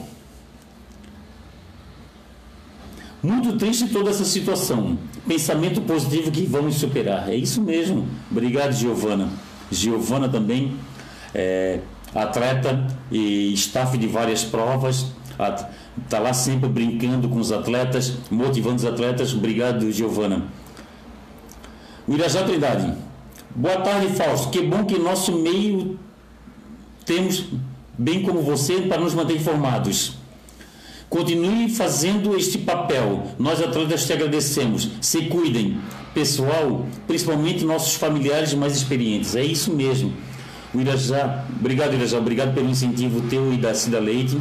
[3.23, 7.29] Muito triste toda essa situação pensamento positivo que vamos superar.
[7.29, 8.07] É isso mesmo.
[8.31, 9.29] Obrigado, Giovana.
[9.70, 10.77] Giovana também
[11.35, 11.81] é
[12.14, 15.07] atleta e staff de várias provas.
[16.05, 19.35] Está lá sempre brincando com os atletas, motivando os atletas.
[19.35, 20.45] Obrigado, Giovana.
[22.07, 22.95] O Irajá Trindade.
[23.55, 24.51] Boa tarde, Fausto.
[24.51, 25.99] Que bom que nosso meio
[27.05, 27.47] temos,
[27.99, 30.22] bem como você, para nos manter informados.
[31.13, 33.35] Continue fazendo este papel.
[33.39, 34.93] Nós atletas te agradecemos.
[34.99, 35.77] Se cuidem,
[36.15, 39.37] pessoal, principalmente nossos familiares mais experientes.
[39.37, 40.11] É isso mesmo.
[40.73, 44.39] O Irajá, obrigado Irajá, obrigado pelo incentivo teu e da Cida Leite.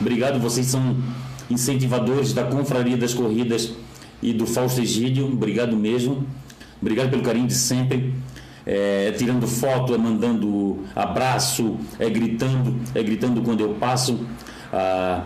[0.00, 0.96] Obrigado, vocês são
[1.50, 3.74] incentivadores da Confraria das Corridas
[4.22, 5.26] e do Fausto Egídio.
[5.26, 6.26] Obrigado mesmo.
[6.80, 8.14] Obrigado pelo carinho de sempre.
[8.64, 14.26] É, tirando foto, é mandando abraço, é gritando, é gritando quando eu passo.
[14.72, 15.24] Ah,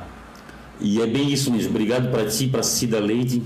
[0.80, 1.70] e é bem isso mesmo.
[1.70, 3.42] Obrigado para ti, para Cida Leite.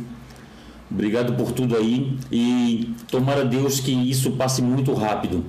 [0.90, 5.44] Obrigado por tudo aí e tomara Deus que isso passe muito rápido.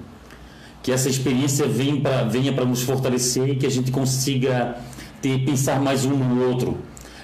[0.82, 4.78] Que essa experiência venha para venha nos fortalecer e que a gente consiga
[5.22, 6.78] ter, pensar mais um no outro,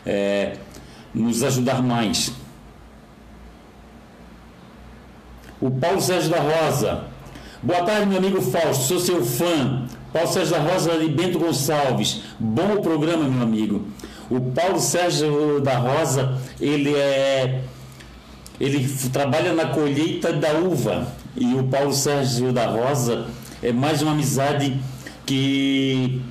[0.06, 0.58] é,
[1.14, 2.32] nos ajudar mais.
[5.62, 7.06] O Paulo Sérgio da Rosa.
[7.62, 9.86] Boa tarde, meu amigo Fausto, sou seu fã.
[10.14, 12.22] Paulo Sérgio da Rosa de Bento Gonçalves.
[12.40, 13.86] Bom programa, meu amigo.
[14.30, 17.64] O Paulo Sérgio da Rosa, ele é
[18.60, 21.08] ele trabalha na colheita da uva.
[21.36, 23.28] E o Paulo Sérgio da Rosa
[23.64, 24.78] é mais uma amizade
[25.26, 26.22] que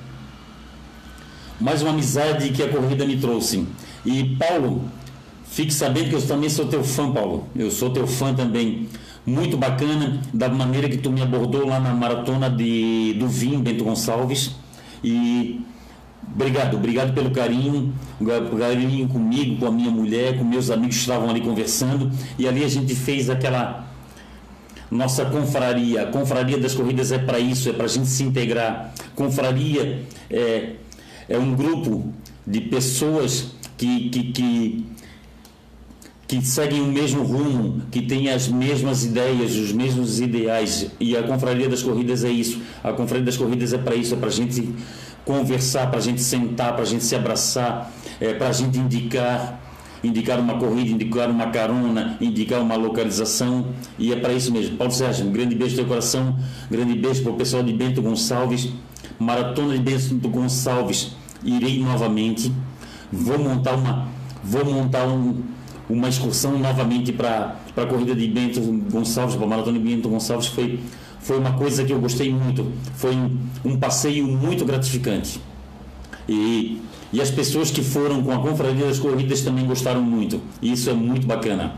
[1.59, 3.67] mais uma amizade que a corrida me trouxe.
[4.05, 4.83] E Paulo,
[5.45, 7.47] fique sabendo que eu também sou teu fã, Paulo.
[7.55, 8.87] Eu sou teu fã também.
[9.25, 13.83] Muito bacana da maneira que tu me abordou lá na maratona de, do vinho Bento
[13.83, 14.55] Gonçalves.
[15.03, 15.61] E
[16.33, 17.93] Obrigado, obrigado pelo carinho,
[18.57, 22.11] carinho comigo, com a minha mulher, com meus amigos que estavam ali conversando.
[22.37, 23.87] E ali a gente fez aquela
[24.91, 26.03] nossa confraria.
[26.03, 28.93] A confraria das corridas é para isso, é para a gente se integrar.
[29.15, 30.73] Confraria é,
[31.27, 32.11] é um grupo
[32.45, 34.85] de pessoas que, que, que,
[36.27, 40.89] que seguem o mesmo rumo, que têm as mesmas ideias, os mesmos ideais.
[40.99, 42.59] E a confraria das corridas é isso.
[42.83, 44.73] A confraria das corridas é para isso, é para a gente
[45.25, 49.59] conversar, para a gente sentar, para a gente se abraçar, é, para a gente indicar,
[50.03, 53.67] indicar uma corrida, indicar uma carona, indicar uma localização,
[53.97, 54.77] e é para isso mesmo.
[54.77, 56.35] Paulo Sérgio, um grande beijo no teu coração,
[56.69, 58.69] um grande beijo para o pessoal de Bento Gonçalves,
[59.19, 62.51] Maratona de Bento Gonçalves, irei novamente,
[63.11, 64.07] vou montar uma,
[64.43, 65.41] vou montar um,
[65.89, 68.61] uma excursão novamente para a corrida de Bento
[68.91, 70.79] Gonçalves, para a Maratona de Bento Gonçalves, foi
[71.19, 72.71] foi uma coisa que eu gostei muito.
[72.95, 73.15] Foi
[73.63, 75.39] um passeio muito gratificante.
[76.27, 80.41] E, e as pessoas que foram com a Confraria das Corridas também gostaram muito.
[80.61, 81.73] E isso é muito bacana.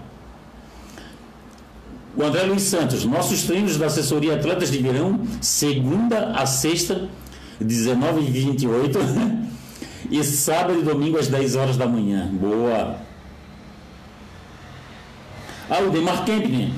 [2.15, 7.09] O André Luiz Santos, nossos treinos da assessoria Atletas de Verão, segunda a sexta,
[7.59, 8.99] 19 e 28,
[10.11, 12.29] e sábado e domingo às 10 horas da manhã.
[12.33, 12.97] Boa!
[15.69, 16.69] Ah, o Demar Kempner,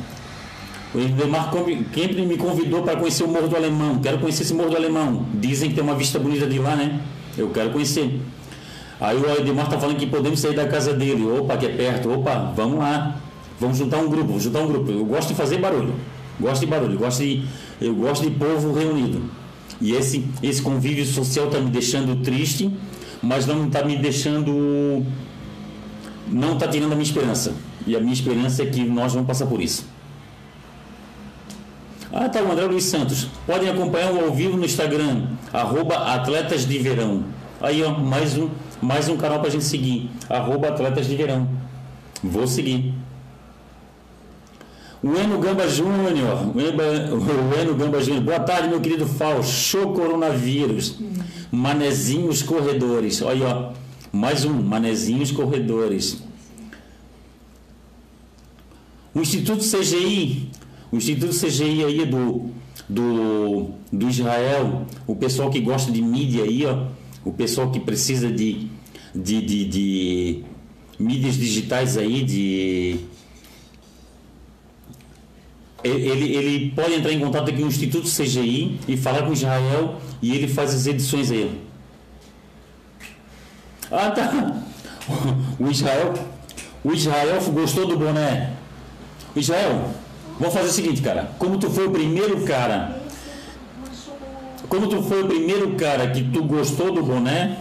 [0.93, 1.51] o Edemar
[1.91, 3.99] Kempner me convidou para conhecer o Morro do Alemão.
[3.99, 5.25] Quero conhecer esse Morro do Alemão.
[5.33, 7.01] Dizem que tem uma vista bonita de lá, né?
[7.35, 8.21] Eu quero conhecer.
[9.01, 11.25] Aí o Edemar está falando que podemos sair da casa dele.
[11.25, 12.11] Opa, que é perto.
[12.11, 13.17] Opa, vamos lá.
[13.59, 14.91] Vamos juntar um grupo, vamos juntar um grupo.
[14.91, 15.93] Eu gosto de fazer barulho.
[16.39, 16.97] Gosto de barulho.
[16.99, 17.43] Gosto de,
[17.81, 19.23] eu gosto de povo reunido.
[19.81, 22.71] E esse, esse convívio social está me deixando triste,
[23.21, 25.03] mas não está me deixando.
[26.27, 27.53] Não está tirando a minha esperança.
[27.87, 29.92] E a minha esperança é que nós vamos passar por isso.
[32.15, 33.27] Ah, tá, o André Luiz Santos.
[33.47, 37.23] Podem acompanhar o ao vivo no Instagram, arroba Atletas de Verão.
[37.59, 38.49] Aí, ó, mais um,
[38.79, 41.49] mais um canal pra gente seguir, arroba Atletas de Verão.
[42.23, 42.93] Vou seguir.
[45.01, 50.99] O Eno Gamba Júnior, o Eno Gamba Júnior, boa tarde, meu querido Fausto, show coronavírus,
[51.51, 53.73] manezinhos corredores, olha, ó,
[54.11, 56.23] mais um, manezinhos corredores.
[59.15, 60.51] O Instituto CGI
[60.93, 62.51] o Instituto CGI aí do,
[62.87, 66.85] do, do Israel, o pessoal que gosta de mídia aí, ó,
[67.25, 68.67] o pessoal que precisa de,
[69.15, 70.43] de, de, de
[70.99, 72.99] mídias digitais aí, de
[75.83, 79.99] ele, ele pode entrar em contato aqui com o Instituto CGI e falar com Israel
[80.21, 81.59] e ele faz as edições aí.
[83.91, 84.61] Ah, tá.
[85.59, 86.13] O Israel,
[86.83, 88.53] o Israel gostou do boné.
[89.35, 89.91] Israel,
[90.39, 91.31] Vamos fazer o seguinte, cara.
[91.37, 93.01] Como tu foi o primeiro cara.
[94.67, 97.59] Como tu foi o primeiro cara que tu gostou do boné.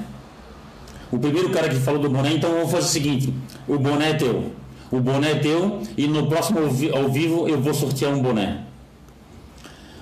[1.10, 3.34] O primeiro cara que falou do boné, então vamos fazer o seguinte:
[3.68, 4.52] o boné é teu.
[4.90, 8.62] O boné é teu e no próximo ao vivo eu vou sortear um boné.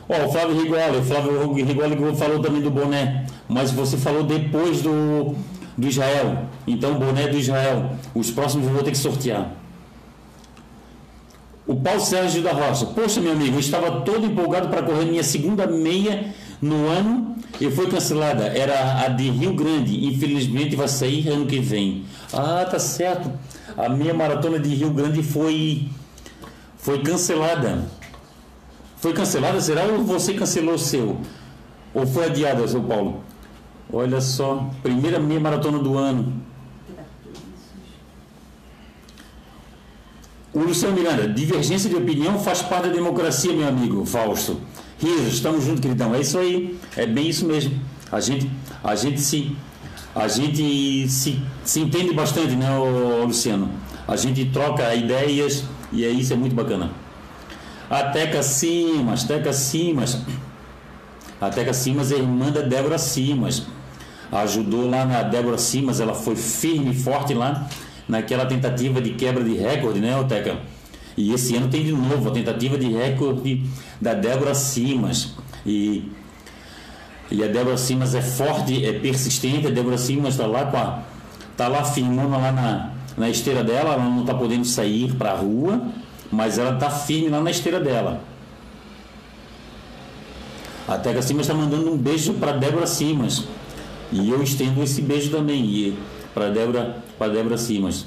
[0.09, 4.83] Ó, o Flávio Rigoli, o Flávio Rigoli falou também do boné, mas você falou depois
[4.83, 5.37] do,
[5.79, 6.47] do Israel.
[6.67, 7.93] Então, boné do Israel.
[8.15, 9.60] Os próximos eu vou ter que sortear.
[11.71, 12.85] O Paulo Sérgio da Rocha.
[12.85, 17.71] Poxa, meu amigo, eu estava todo empolgado para correr minha segunda meia no ano e
[17.71, 18.43] foi cancelada.
[18.47, 20.05] Era a de Rio Grande.
[20.05, 22.07] Infelizmente vai sair ano que vem.
[22.33, 23.31] Ah, tá certo.
[23.79, 25.87] A minha maratona de Rio Grande foi
[26.77, 27.85] foi cancelada.
[28.97, 29.61] Foi cancelada?
[29.61, 31.19] Será ou você cancelou o seu?
[31.95, 33.23] Ou foi adiada, seu Paulo?
[33.93, 36.33] Olha só, primeira meia maratona do ano.
[40.53, 44.61] O Luciano Miranda, divergência de opinião faz parte da democracia, meu amigo Fausto.
[44.99, 46.13] Risos, estamos juntos, queridão.
[46.13, 47.79] É isso aí, é bem isso mesmo.
[48.11, 48.51] A gente,
[48.83, 49.57] a gente se,
[50.13, 52.67] a gente se, se entende bastante, né,
[53.25, 53.71] Luciano?
[54.09, 56.91] A gente troca ideias e é isso é muito bacana.
[57.89, 60.19] A Teca Simas, Teca Simas.
[61.41, 63.63] A Teca Simas é irmã da Débora Simas.
[64.33, 67.69] Ajudou lá na Débora Simas, ela foi firme e forte lá
[68.11, 70.59] naquela tentativa de quebra de recorde, né, Teca?
[71.17, 73.65] E esse ano tem de novo a tentativa de recorde
[74.01, 75.35] da Débora Simas.
[75.65, 76.11] E,
[77.31, 79.67] e a Débora Simas é forte, é persistente.
[79.67, 81.03] A Débora Simas está lá com a,
[81.57, 83.95] tá lá firmando lá na, na esteira dela.
[83.95, 85.83] Ela não está podendo sair para a rua,
[86.33, 88.23] mas ela está firme lá na esteira dela.
[90.89, 93.45] A Teca Simas está mandando um beijo para Débora Simas.
[94.11, 95.97] E eu estendo esse beijo também
[96.35, 98.07] para Débora, para Débora Simas.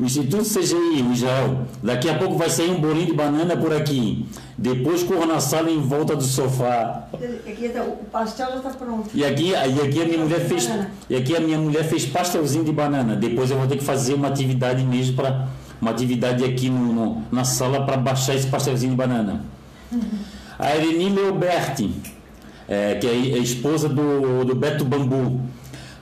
[0.00, 1.66] o Instituto CGI, o Israel.
[1.82, 4.26] Daqui a pouco vai sair um bolinho de banana por aqui.
[4.56, 7.04] Depois corra na sala em volta do sofá.
[7.46, 9.10] Aqui, tá, o pastel já está pronto.
[9.12, 10.70] E aqui, e aqui a minha mulher fez.
[11.10, 13.14] E aqui a minha mulher fez pastelzinho de banana.
[13.14, 15.46] Depois eu vou ter que fazer uma atividade mesmo para.
[15.78, 19.44] Uma atividade aqui no, no na sala para baixar esse pastelzinho de banana.
[19.92, 20.00] Uhum.
[20.58, 21.90] A Irene Leoberti,
[22.70, 25.40] é, que é a esposa do, do Beto Bambu.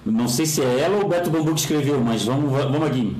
[0.05, 3.17] Não sei se é ela ou o Beto Bambu que escreveu, mas vamos, vamos aqui.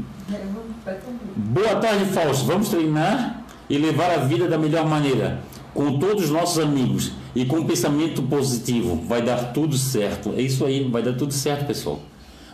[1.35, 2.45] Boa tarde, Fausto.
[2.45, 5.41] Vamos treinar e levar a vida da melhor maneira,
[5.73, 9.03] com todos os nossos amigos e com um pensamento positivo.
[9.07, 10.35] Vai dar tudo certo.
[10.37, 12.03] É isso aí, vai dar tudo certo, pessoal.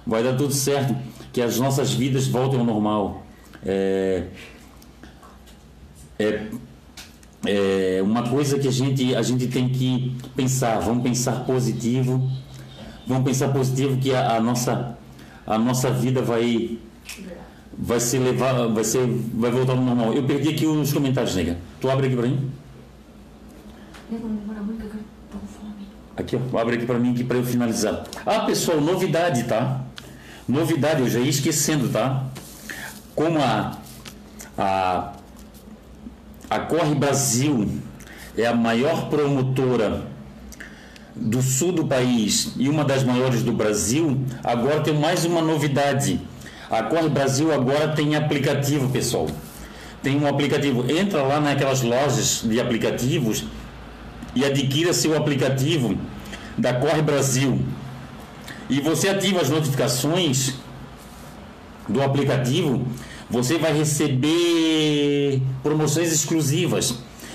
[0.07, 0.97] Vai dar tudo certo.
[1.32, 3.24] Que as nossas vidas voltem ao normal.
[3.66, 4.28] É,
[6.18, 6.47] é,
[7.47, 10.78] é uma coisa que a gente, a gente tem que pensar.
[10.80, 12.30] Vamos pensar positivo.
[13.07, 14.97] Vamos pensar positivo que a, a, nossa
[15.47, 16.78] a nossa vida vai
[17.76, 20.12] vai se levar vai ser vai voltar ao normal.
[20.14, 21.59] Eu perdi aqui os comentários nega.
[21.80, 22.51] Tu abre aqui para mim.
[26.16, 26.59] Aqui ó.
[26.59, 28.05] Abre aqui para mim aqui para eu finalizar.
[28.24, 29.82] Ah pessoal novidade tá?
[30.49, 32.26] Novidade eu já ia esquecendo tá?
[33.14, 33.78] Como a
[34.57, 35.13] a
[36.49, 37.68] a Corre Brasil
[38.36, 40.07] é a maior promotora
[41.14, 46.20] do sul do país e uma das maiores do Brasil, agora tem mais uma novidade.
[46.70, 49.28] A Corre Brasil agora tem aplicativo, pessoal.
[50.03, 50.90] Tem um aplicativo.
[50.90, 53.45] Entra lá naquelas lojas de aplicativos
[54.34, 55.97] e adquira seu aplicativo
[56.59, 57.61] da Corre Brasil.
[58.68, 60.55] E você ativa as notificações
[61.88, 62.86] do aplicativo,
[63.30, 66.94] você vai receber promoções exclusivas.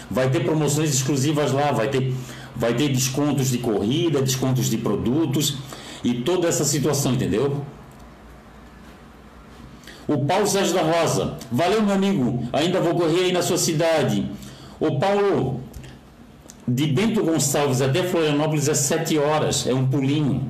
[0.10, 2.14] Vai ter promoções exclusivas lá, vai ter
[2.56, 5.58] vai ter descontos de corrida, descontos de produtos
[6.04, 7.64] e toda essa situação, entendeu?
[10.06, 14.26] O Paulo Sérgio da Rosa, valeu meu amigo, ainda vou correr aí na sua cidade.
[14.78, 15.62] O Paulo,
[16.68, 20.50] de Bento Gonçalves até Florianópolis é sete horas, é um pulinho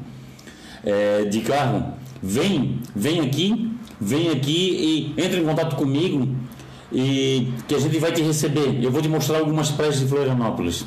[0.83, 1.93] é, de carro.
[2.23, 3.68] Vem, vem aqui,
[3.99, 6.27] vem aqui e entre em contato comigo
[6.91, 8.83] e que a gente vai te receber.
[8.83, 10.85] Eu vou te mostrar algumas praias de Florianópolis.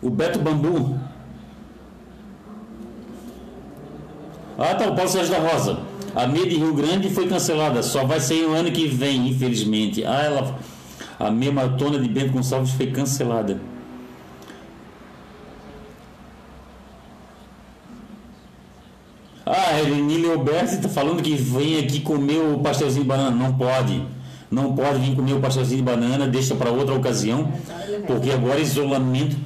[0.00, 0.98] O Beto Bambu.
[4.58, 5.80] Ah, tá, o Paulo Sérgio da Rosa.
[6.14, 10.04] A meia de Rio Grande foi cancelada, só vai sair o ano que vem, infelizmente.
[10.04, 10.58] Ah, ela.
[11.18, 13.60] A meia maratona de Bento Gonçalves foi cancelada.
[19.82, 23.30] Ah, Renile Alberti está falando que vem aqui comer o pastelzinho de banana.
[23.30, 24.02] Não pode.
[24.50, 27.52] Não pode vir comer o pastelzinho de banana, deixa para outra ocasião.
[28.06, 29.36] Porque agora isolamento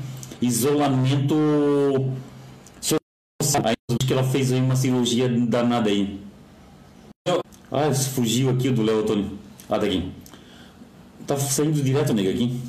[0.41, 1.35] isolamento
[2.81, 3.01] social.
[4.07, 6.21] que ela fez aí uma cirurgia danada aí.
[7.71, 9.31] Ah, fugiu aqui do Léo Antônio.
[9.69, 10.11] Ah, tá aqui.
[11.27, 12.61] Tá saindo direto, nega, aqui.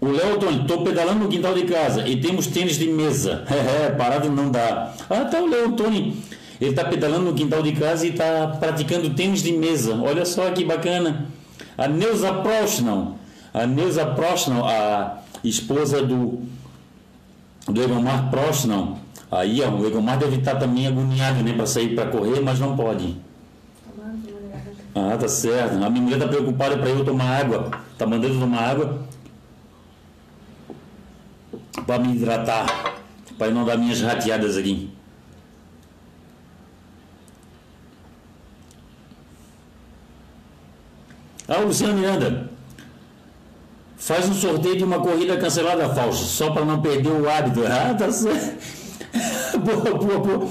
[0.00, 3.44] O Léo Antônio, tô pedalando no quintal de casa e temos tênis de mesa.
[3.50, 4.92] É, parado não dá.
[5.08, 6.14] Ah, tá o Léo Antônio.
[6.60, 9.94] Ele tá pedalando no quintal de casa e tá praticando tênis de mesa.
[9.94, 11.26] Olha só que bacana.
[11.76, 13.16] A Neuza Prost, não.
[13.52, 16.40] A Neuza Prostnall, a esposa do,
[17.66, 18.98] do Egomar Prostnall,
[19.30, 22.76] aí ó, o Egomar deve estar também agoniado né, para sair para correr, mas não
[22.76, 23.16] pode.
[24.94, 25.82] Ah, tá certo.
[25.82, 27.70] A minha mulher está preocupada para eu tomar água.
[27.98, 29.06] Tá mandando tomar água
[31.84, 32.94] para me hidratar,
[33.38, 34.90] para não dar minhas rateadas aqui.
[41.48, 42.50] Ah, Luciano Miranda.
[43.96, 47.60] Faz um sorteio de uma corrida cancelada, Fausto, só para não perder o hábito.
[47.66, 48.56] Ah, tá certo.
[49.58, 50.50] boa, boa, boa.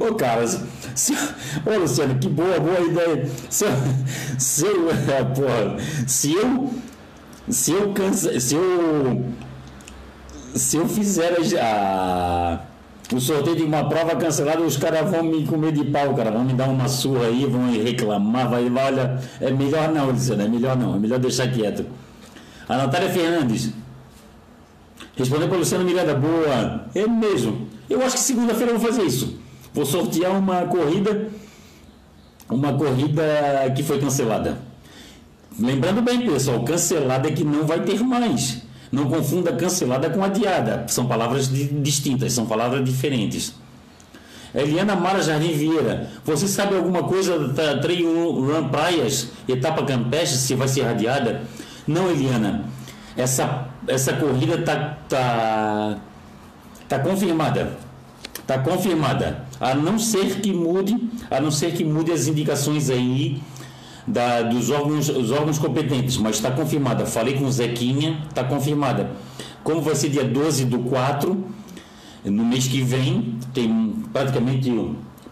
[0.00, 3.28] Ô, cara, se, ô, Luciano, que boa, boa ideia.
[3.50, 3.64] Se
[4.38, 4.86] se eu,
[5.34, 6.70] porra, se eu,
[7.48, 9.24] se eu, canse, se eu,
[10.58, 12.60] se eu fizer a,
[13.12, 16.30] o sorteio de uma prova cancelada, os caras vão me comer de pau, cara.
[16.30, 20.48] Vão me dar uma surra aí, vão reclamar, vai, olha, é melhor não, Luciano, é
[20.48, 21.86] melhor não, é melhor deixar quieto.
[22.68, 23.72] A Natália Fernandes.
[25.16, 26.86] Respondeu para Luciano Miranda, boa.
[26.94, 27.68] É mesmo.
[27.88, 29.38] Eu acho que segunda-feira eu vou fazer isso.
[29.72, 31.28] Vou sortear uma corrida,
[32.48, 33.22] uma corrida
[33.74, 34.58] que foi cancelada.
[35.58, 38.65] Lembrando bem, pessoal, cancelada é que não vai ter mais.
[38.96, 40.86] Não confunda cancelada com adiada.
[40.88, 43.54] São palavras distintas, são palavras diferentes.
[44.54, 50.54] Eliana Mara Jardim Vieira, você sabe alguma coisa da Trail Run Praias, etapa campestre, se
[50.54, 51.42] vai ser radiada?
[51.86, 52.64] Não, Eliana.
[53.14, 55.98] Essa, essa corrida tá, tá,
[56.88, 57.76] tá confirmada.
[58.46, 59.44] Tá confirmada.
[59.60, 60.96] A não ser que mude,
[61.30, 63.42] a não ser que mude as indicações aí
[64.06, 67.04] da, dos órgãos, os órgãos competentes, mas está confirmada.
[67.06, 69.10] Falei com o Zequinha, está confirmada.
[69.64, 71.44] Como vai ser dia 12 do 4,
[72.24, 74.72] no mês que vem, tem praticamente,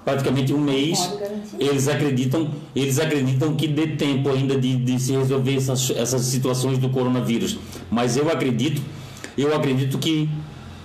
[0.04, 1.16] praticamente um mês,
[1.58, 6.78] eles acreditam, eles acreditam que dê tempo ainda de, de se resolver essas, essas situações
[6.78, 7.58] do coronavírus.
[7.90, 8.82] Mas eu acredito,
[9.38, 10.28] eu acredito que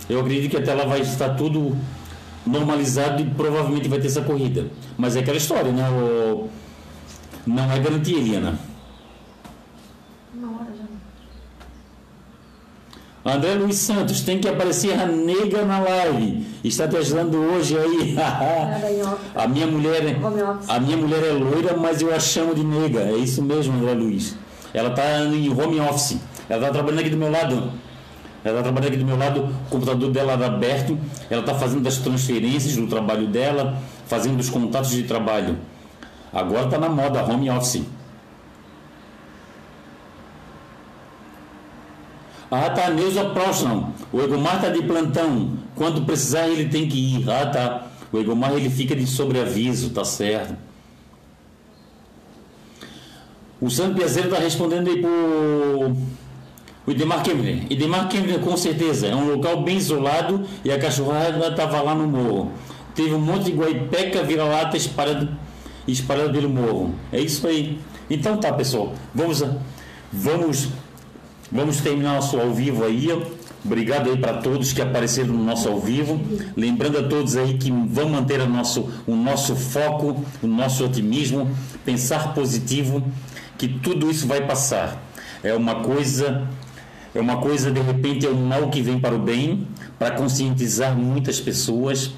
[0.07, 1.75] eu acredito que até lá vai estar tudo
[2.45, 4.67] normalizado e provavelmente vai ter essa corrida.
[4.97, 5.87] Mas é aquela história, né?
[5.89, 6.49] O,
[7.45, 8.59] não é garantia, Eliana.
[10.33, 10.89] Uma hora já.
[13.25, 16.45] André Luiz Santos, tem que aparecer a nega na live.
[16.63, 18.15] Está te ajudando hoje aí.
[19.35, 20.17] a minha mulher é,
[20.67, 23.01] a minha mulher é loira, mas eu a chamo de nega.
[23.01, 24.35] É isso mesmo, André Luiz.
[24.73, 26.17] Ela está em home office.
[26.47, 27.71] Ela está trabalhando aqui do meu lado.
[28.43, 30.97] Ela está trabalhando aqui do meu lado, o computador dela está aberto.
[31.29, 33.77] Ela está fazendo as transferências no trabalho dela,
[34.07, 35.57] fazendo os contatos de trabalho.
[36.33, 37.83] Agora está na moda home office.
[42.51, 43.93] Ah, tá, Neuza Próximo.
[44.11, 45.57] O Egomar está de plantão.
[45.75, 47.29] Quando precisar, ele tem que ir.
[47.29, 47.87] Ah, tá.
[48.11, 50.55] O Egomar ele fica de sobreaviso, tá certo.
[53.61, 55.95] O Santo Piazeiro está respondendo aí pro
[56.89, 57.67] o Idemar Kemner.
[57.69, 59.05] Idemar Kemner, com certeza.
[59.05, 62.51] É um local bem isolado e a cachorrada estava lá no morro.
[62.95, 64.75] Teve um monte de guaipeca, vira-lata
[65.91, 66.95] espalhado espalhado pelo morro.
[67.11, 67.79] É isso aí.
[68.09, 68.93] Então tá, pessoal.
[69.13, 69.43] Vamos,
[70.11, 70.69] vamos,
[71.51, 73.09] vamos terminar nosso ao vivo aí.
[73.63, 76.19] Obrigado aí para todos que apareceram no nosso ao vivo.
[76.55, 81.49] Lembrando a todos aí que vão manter o nosso, o nosso foco, o nosso otimismo,
[81.83, 83.03] pensar positivo,
[83.57, 85.03] que tudo isso vai passar.
[85.43, 86.47] É uma coisa,
[87.13, 89.67] é uma coisa de repente é um mal que vem para o bem,
[89.97, 92.11] para conscientizar muitas pessoas,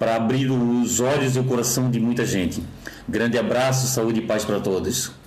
[0.00, 2.62] para abrir os olhos e o coração de muita gente.
[3.06, 5.19] Grande abraço, saúde e paz para todos.